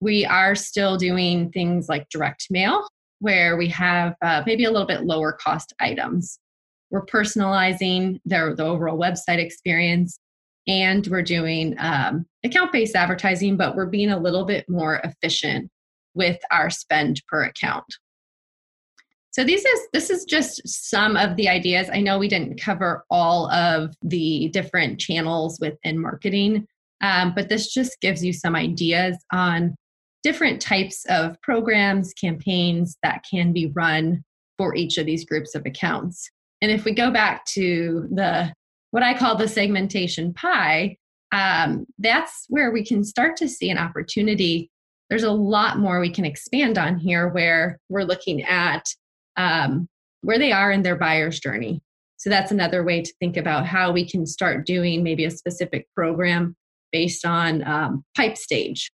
We 0.00 0.24
are 0.24 0.54
still 0.54 0.96
doing 0.96 1.50
things 1.50 1.88
like 1.88 2.08
direct 2.08 2.46
mail, 2.50 2.86
where 3.20 3.56
we 3.56 3.68
have 3.68 4.14
uh, 4.22 4.42
maybe 4.46 4.64
a 4.64 4.70
little 4.70 4.86
bit 4.86 5.04
lower 5.04 5.32
cost 5.32 5.72
items. 5.78 6.38
We're 6.90 7.06
personalizing 7.06 8.20
their, 8.24 8.54
the 8.54 8.64
overall 8.64 8.98
website 8.98 9.38
experience, 9.38 10.18
and 10.66 11.06
we're 11.06 11.22
doing 11.22 11.76
um, 11.78 12.26
account 12.44 12.72
based 12.72 12.96
advertising, 12.96 13.56
but 13.56 13.76
we're 13.76 13.86
being 13.86 14.10
a 14.10 14.18
little 14.18 14.44
bit 14.44 14.68
more 14.68 15.00
efficient 15.04 15.70
with 16.14 16.40
our 16.50 16.68
spend 16.68 17.22
per 17.28 17.44
account. 17.44 17.86
So 19.32 19.44
these 19.44 19.64
is 19.64 19.80
this 19.94 20.10
is 20.10 20.24
just 20.26 20.60
some 20.68 21.16
of 21.16 21.36
the 21.36 21.48
ideas. 21.48 21.88
I 21.90 22.02
know 22.02 22.18
we 22.18 22.28
didn't 22.28 22.60
cover 22.60 23.04
all 23.10 23.50
of 23.50 23.94
the 24.02 24.50
different 24.52 25.00
channels 25.00 25.58
within 25.58 25.98
marketing, 25.98 26.66
um, 27.00 27.32
but 27.34 27.48
this 27.48 27.72
just 27.72 27.98
gives 28.02 28.22
you 28.22 28.34
some 28.34 28.54
ideas 28.54 29.16
on 29.32 29.74
different 30.22 30.60
types 30.60 31.06
of 31.08 31.40
programs, 31.40 32.12
campaigns 32.12 32.98
that 33.02 33.24
can 33.28 33.54
be 33.54 33.72
run 33.74 34.22
for 34.58 34.74
each 34.74 34.98
of 34.98 35.06
these 35.06 35.24
groups 35.24 35.54
of 35.54 35.64
accounts. 35.64 36.30
And 36.60 36.70
if 36.70 36.84
we 36.84 36.92
go 36.92 37.10
back 37.10 37.46
to 37.46 38.08
the 38.12 38.52
what 38.90 39.02
I 39.02 39.16
call 39.16 39.36
the 39.36 39.48
segmentation 39.48 40.34
pie, 40.34 40.98
um, 41.32 41.86
that's 41.98 42.44
where 42.50 42.70
we 42.70 42.84
can 42.84 43.02
start 43.02 43.36
to 43.38 43.48
see 43.48 43.70
an 43.70 43.78
opportunity. 43.78 44.70
There's 45.08 45.22
a 45.22 45.32
lot 45.32 45.78
more 45.78 46.00
we 46.00 46.10
can 46.10 46.26
expand 46.26 46.76
on 46.76 46.98
here 46.98 47.28
where 47.28 47.80
we're 47.88 48.04
looking 48.04 48.42
at 48.42 48.84
um, 49.36 49.88
where 50.22 50.38
they 50.38 50.52
are 50.52 50.70
in 50.70 50.82
their 50.82 50.96
buyer's 50.96 51.40
journey. 51.40 51.82
So 52.16 52.30
that's 52.30 52.52
another 52.52 52.84
way 52.84 53.02
to 53.02 53.12
think 53.18 53.36
about 53.36 53.66
how 53.66 53.90
we 53.90 54.08
can 54.08 54.26
start 54.26 54.64
doing 54.64 55.02
maybe 55.02 55.24
a 55.24 55.30
specific 55.30 55.86
program 55.94 56.54
based 56.92 57.24
on 57.24 57.66
um, 57.66 58.04
pipe 58.16 58.36
stage. 58.36 58.92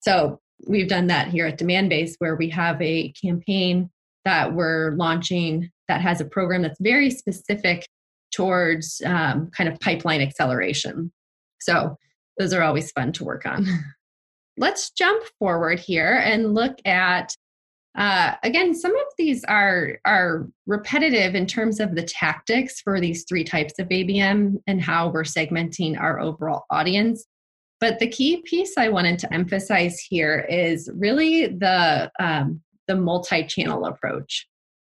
So 0.00 0.40
we've 0.66 0.88
done 0.88 1.08
that 1.08 1.28
here 1.28 1.46
at 1.46 1.58
Demandbase, 1.58 2.14
where 2.18 2.36
we 2.36 2.48
have 2.50 2.80
a 2.80 3.12
campaign 3.22 3.90
that 4.24 4.54
we're 4.54 4.92
launching 4.92 5.70
that 5.88 6.00
has 6.00 6.20
a 6.20 6.24
program 6.24 6.62
that's 6.62 6.80
very 6.80 7.10
specific 7.10 7.86
towards 8.32 9.02
um, 9.04 9.50
kind 9.50 9.68
of 9.68 9.78
pipeline 9.80 10.20
acceleration. 10.20 11.12
So 11.60 11.96
those 12.38 12.52
are 12.52 12.62
always 12.62 12.90
fun 12.92 13.12
to 13.12 13.24
work 13.24 13.44
on. 13.44 13.66
Let's 14.56 14.90
jump 14.90 15.24
forward 15.38 15.78
here 15.78 16.14
and 16.24 16.54
look 16.54 16.78
at 16.84 17.34
uh, 17.96 18.34
again, 18.44 18.74
some 18.74 18.94
of 18.94 19.06
these 19.18 19.42
are 19.44 19.98
are 20.04 20.48
repetitive 20.66 21.34
in 21.34 21.46
terms 21.46 21.80
of 21.80 21.94
the 21.94 22.02
tactics 22.02 22.80
for 22.80 23.00
these 23.00 23.24
three 23.28 23.42
types 23.42 23.78
of 23.78 23.88
ABM 23.88 24.56
and 24.66 24.80
how 24.80 25.08
we're 25.08 25.24
segmenting 25.24 26.00
our 26.00 26.20
overall 26.20 26.64
audience. 26.70 27.26
But 27.80 27.98
the 27.98 28.06
key 28.06 28.42
piece 28.42 28.74
I 28.78 28.90
wanted 28.90 29.18
to 29.20 29.34
emphasize 29.34 29.98
here 29.98 30.46
is 30.48 30.88
really 30.94 31.46
the 31.46 32.10
um, 32.20 32.60
the 32.86 32.94
multi-channel 32.94 33.84
approach. 33.86 34.46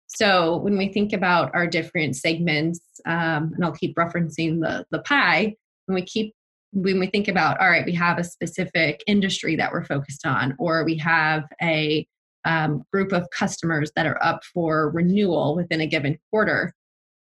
So 0.09 0.57
when 0.57 0.77
we 0.77 0.89
think 0.89 1.13
about 1.13 1.55
our 1.55 1.67
different 1.67 2.17
segments, 2.17 2.81
um, 3.07 3.53
and 3.55 3.65
I'll 3.65 3.73
keep 3.73 3.95
referencing 3.95 4.61
the 4.61 4.87
the 4.91 5.03
pie, 5.03 5.55
when 5.87 5.95
we 5.95 6.03
keep 6.03 6.35
when 6.73 6.99
we 6.99 7.07
think 7.07 7.29
about 7.29 7.61
all 7.61 7.71
right, 7.71 7.87
we 7.87 7.95
have 7.95 8.19
a 8.19 8.25
specific 8.25 9.05
industry 9.07 9.55
that 9.55 9.71
we're 9.71 9.85
focused 9.85 10.27
on, 10.27 10.57
or 10.59 10.85
we 10.85 10.97
have 10.97 11.45
a 11.63 12.05
um, 12.49 12.83
group 12.93 13.13
of 13.13 13.29
customers 13.31 13.93
that 13.95 14.07
are 14.07 14.23
up 14.25 14.43
for 14.55 14.91
renewal 14.91 15.55
within 15.55 15.83
a 15.83 15.87
given 15.87 16.19
quarter, 16.31 16.73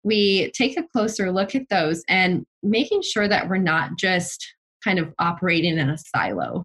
we 0.02 0.50
take 0.50 0.76
a 0.76 0.86
closer 0.92 1.32
look 1.32 1.54
at 1.54 1.68
those 1.70 2.04
and 2.08 2.44
making 2.62 3.00
sure 3.02 3.26
that 3.26 3.48
we're 3.48 3.56
not 3.56 3.96
just 3.98 4.46
kind 4.84 4.98
of 4.98 5.14
operating 5.18 5.78
in 5.78 5.88
a 5.88 5.96
silo. 5.96 6.62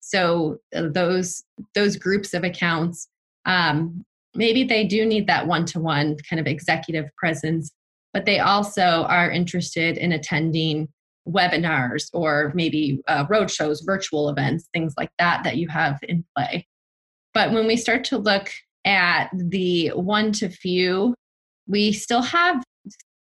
So 0.00 0.58
uh, 0.74 0.88
those 0.90 1.44
those 1.74 1.96
groups 1.96 2.32
of 2.32 2.44
accounts, 2.44 3.08
um, 3.44 4.04
maybe 4.34 4.64
they 4.64 4.84
do 4.84 5.04
need 5.04 5.26
that 5.26 5.46
one-to-one 5.46 6.16
kind 6.28 6.40
of 6.40 6.46
executive 6.46 7.10
presence, 7.16 7.70
but 8.14 8.24
they 8.24 8.38
also 8.38 9.04
are 9.08 9.30
interested 9.30 9.98
in 9.98 10.12
attending 10.12 10.88
webinars 11.28 12.08
or 12.14 12.52
maybe 12.54 13.02
uh, 13.06 13.26
road 13.28 13.50
shows, 13.50 13.82
virtual 13.82 14.30
events, 14.30 14.66
things 14.72 14.94
like 14.96 15.10
that 15.18 15.44
that 15.44 15.58
you 15.58 15.68
have 15.68 15.98
in 16.04 16.24
play. 16.34 16.66
But 17.38 17.52
when 17.52 17.68
we 17.68 17.76
start 17.76 18.02
to 18.06 18.18
look 18.18 18.50
at 18.84 19.30
the 19.32 19.90
one 19.90 20.32
to 20.32 20.48
few, 20.48 21.14
we 21.68 21.92
still 21.92 22.20
have 22.20 22.64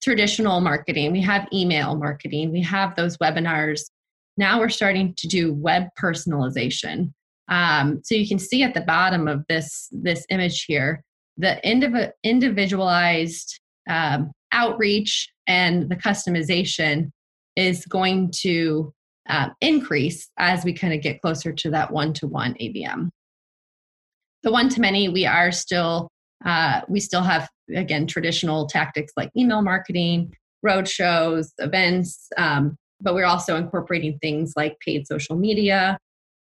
traditional 0.03 0.61
marketing, 0.61 1.11
we 1.11 1.21
have 1.21 1.47
email 1.51 1.95
marketing, 1.95 2.51
we 2.51 2.61
have 2.61 2.95
those 2.95 3.17
webinars. 3.17 3.81
Now 4.37 4.59
we're 4.59 4.69
starting 4.69 5.15
to 5.17 5.27
do 5.27 5.55
web 5.55 5.87
personalization. 5.99 7.11
Um, 7.47 8.01
so 8.03 8.13
you 8.13 8.27
can 8.27 8.37
see 8.37 8.61
at 8.61 8.75
the 8.75 8.81
bottom 8.81 9.27
of 9.27 9.45
this 9.49 9.89
this 9.91 10.27
image 10.29 10.65
here 10.65 11.03
the 11.37 11.59
indiv- 11.65 12.11
individualized 12.23 13.59
um, 13.89 14.31
outreach 14.51 15.27
and 15.47 15.89
the 15.89 15.95
customization 15.95 17.09
is 17.55 17.83
going 17.87 18.31
to 18.41 18.93
uh, 19.27 19.49
increase 19.59 20.29
as 20.37 20.63
we 20.63 20.71
kind 20.71 20.93
of 20.93 21.01
get 21.01 21.19
closer 21.19 21.51
to 21.51 21.71
that 21.71 21.91
one 21.91 22.13
to 22.13 22.27
one 22.27 22.53
ABM 22.61 23.09
the 24.43 24.51
one 24.51 24.69
to 24.69 24.81
many, 24.81 25.09
we 25.09 25.25
are 25.25 25.51
still 25.51 26.09
uh, 26.45 26.81
we 26.89 26.99
still 26.99 27.23
have 27.23 27.49
again 27.73 28.05
traditional 28.05 28.67
tactics 28.67 29.13
like 29.15 29.31
email 29.35 29.61
marketing, 29.61 30.33
road 30.61 30.87
shows, 30.87 31.53
events, 31.59 32.27
um, 32.37 32.75
but 33.01 33.13
we're 33.13 33.25
also 33.25 33.55
incorporating 33.55 34.17
things 34.19 34.53
like 34.55 34.77
paid 34.79 35.07
social 35.07 35.35
media 35.35 35.97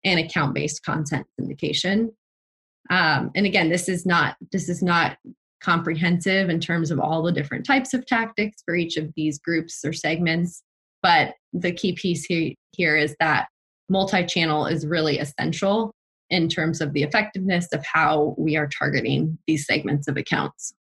and 0.04 0.20
account 0.20 0.54
based 0.54 0.84
content 0.84 1.26
syndication. 1.40 2.10
Um, 2.90 3.30
and 3.34 3.46
again, 3.46 3.70
this 3.70 3.88
is 3.88 4.04
not 4.04 4.36
this 4.52 4.68
is 4.68 4.82
not 4.82 5.16
comprehensive 5.62 6.50
in 6.50 6.60
terms 6.60 6.90
of 6.90 7.00
all 7.00 7.22
the 7.22 7.32
different 7.32 7.64
types 7.64 7.94
of 7.94 8.04
tactics 8.04 8.62
for 8.64 8.74
each 8.74 8.96
of 8.96 9.10
these 9.16 9.38
groups 9.38 9.82
or 9.84 9.92
segments. 9.92 10.62
But 11.02 11.34
the 11.52 11.72
key 11.72 11.92
piece 11.92 12.24
here, 12.24 12.52
here 12.72 12.96
is 12.96 13.14
that 13.20 13.46
multi 13.88 14.24
channel 14.24 14.66
is 14.66 14.86
really 14.86 15.18
essential 15.18 15.92
in 16.34 16.48
terms 16.48 16.80
of 16.80 16.92
the 16.92 17.02
effectiveness 17.02 17.68
of 17.72 17.84
how 17.84 18.34
we 18.36 18.56
are 18.56 18.68
targeting 18.68 19.38
these 19.46 19.66
segments 19.66 20.08
of 20.08 20.16
accounts. 20.16 20.74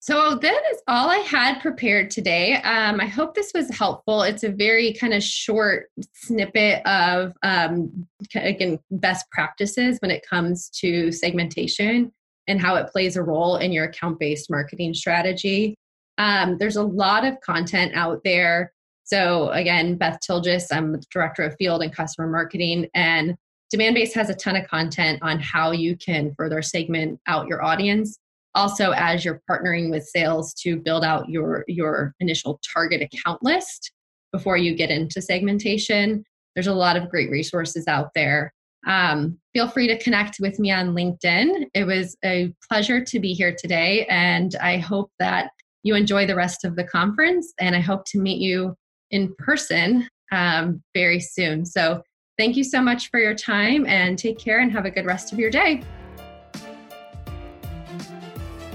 So 0.00 0.34
that 0.34 0.62
is 0.70 0.82
all 0.86 1.08
I 1.08 1.18
had 1.18 1.60
prepared 1.60 2.10
today. 2.10 2.56
Um, 2.56 3.00
I 3.00 3.06
hope 3.06 3.34
this 3.34 3.52
was 3.54 3.70
helpful. 3.70 4.22
It's 4.22 4.44
a 4.44 4.50
very 4.50 4.92
kind 4.92 5.14
of 5.14 5.22
short 5.22 5.86
snippet 6.12 6.86
of, 6.86 7.32
um, 7.42 8.06
again, 8.34 8.78
best 8.90 9.24
practices 9.30 9.96
when 10.00 10.10
it 10.10 10.26
comes 10.28 10.68
to 10.80 11.10
segmentation 11.10 12.12
and 12.46 12.60
how 12.60 12.74
it 12.74 12.88
plays 12.88 13.16
a 13.16 13.22
role 13.22 13.56
in 13.56 13.72
your 13.72 13.84
account 13.84 14.18
based 14.20 14.50
marketing 14.50 14.92
strategy. 14.92 15.74
Um, 16.18 16.58
there's 16.58 16.76
a 16.76 16.82
lot 16.82 17.24
of 17.24 17.40
content 17.40 17.92
out 17.94 18.20
there. 18.24 18.72
So, 19.04 19.48
again, 19.50 19.96
Beth 19.96 20.18
Tilgis, 20.20 20.66
I'm 20.70 20.92
the 20.92 21.02
Director 21.10 21.44
of 21.44 21.56
Field 21.58 21.82
and 21.82 21.94
Customer 21.94 22.28
Marketing, 22.28 22.88
and 22.94 23.36
Demandbase 23.74 24.12
has 24.12 24.30
a 24.30 24.34
ton 24.34 24.54
of 24.54 24.68
content 24.68 25.18
on 25.20 25.40
how 25.40 25.72
you 25.72 25.96
can 25.96 26.32
further 26.36 26.62
segment 26.62 27.18
out 27.26 27.48
your 27.48 27.64
audience. 27.64 28.20
Also, 28.54 28.92
as 28.92 29.24
you're 29.24 29.42
partnering 29.50 29.90
with 29.90 30.06
sales 30.06 30.54
to 30.54 30.76
build 30.76 31.02
out 31.02 31.28
your, 31.28 31.64
your 31.66 32.14
initial 32.20 32.60
target 32.72 33.02
account 33.02 33.42
list 33.42 33.90
before 34.30 34.56
you 34.56 34.76
get 34.76 34.90
into 34.90 35.20
segmentation, 35.20 36.22
there's 36.54 36.68
a 36.68 36.72
lot 36.72 36.96
of 36.96 37.10
great 37.10 37.30
resources 37.30 37.88
out 37.88 38.10
there. 38.14 38.54
Um, 38.86 39.38
feel 39.54 39.66
free 39.66 39.88
to 39.88 39.98
connect 39.98 40.36
with 40.38 40.60
me 40.60 40.70
on 40.70 40.94
LinkedIn. 40.94 41.66
It 41.74 41.84
was 41.84 42.16
a 42.24 42.54
pleasure 42.70 43.04
to 43.04 43.18
be 43.18 43.32
here 43.32 43.56
today, 43.58 44.06
and 44.06 44.54
I 44.56 44.78
hope 44.78 45.10
that 45.18 45.50
you 45.82 45.96
enjoy 45.96 46.26
the 46.26 46.36
rest 46.36 46.64
of 46.64 46.76
the 46.76 46.84
conference. 46.84 47.52
And 47.58 47.74
I 47.74 47.80
hope 47.80 48.04
to 48.06 48.20
meet 48.20 48.40
you 48.40 48.76
in 49.10 49.34
person 49.38 50.08
um, 50.30 50.80
very 50.94 51.18
soon. 51.18 51.66
So, 51.66 52.02
thank 52.36 52.56
you 52.56 52.64
so 52.64 52.80
much 52.80 53.10
for 53.10 53.20
your 53.20 53.34
time, 53.34 53.86
and 53.86 54.18
take 54.18 54.38
care 54.38 54.60
and 54.60 54.72
have 54.72 54.84
a 54.84 54.90
good 54.90 55.06
rest 55.06 55.32
of 55.32 55.38
your 55.38 55.50
day. 55.50 55.82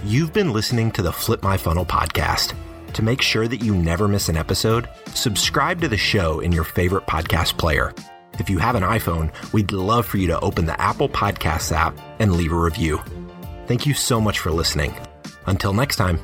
You've 0.05 0.33
been 0.33 0.53
listening 0.53 0.91
to 0.91 1.01
the 1.01 1.11
Flip 1.11 1.43
My 1.43 1.57
Funnel 1.57 1.85
podcast. 1.85 2.55
To 2.93 3.03
make 3.03 3.21
sure 3.21 3.47
that 3.47 3.61
you 3.61 3.75
never 3.75 4.07
miss 4.07 4.29
an 4.29 4.37
episode, 4.37 4.89
subscribe 5.13 5.81
to 5.81 5.87
the 5.87 5.97
show 5.97 6.39
in 6.39 6.51
your 6.51 6.63
favorite 6.63 7.05
podcast 7.05 7.57
player. 7.57 7.93
If 8.39 8.49
you 8.49 8.57
have 8.59 8.75
an 8.75 8.83
iPhone, 8.83 9.31
we'd 9.53 9.71
love 9.71 10.05
for 10.05 10.17
you 10.17 10.27
to 10.27 10.39
open 10.39 10.65
the 10.65 10.79
Apple 10.81 11.09
Podcasts 11.09 11.71
app 11.71 11.97
and 12.19 12.33
leave 12.33 12.53
a 12.53 12.55
review. 12.55 13.01
Thank 13.67 13.85
you 13.85 13.93
so 13.93 14.21
much 14.21 14.39
for 14.39 14.51
listening. 14.51 14.93
Until 15.45 15.73
next 15.73 15.97
time. 15.97 16.19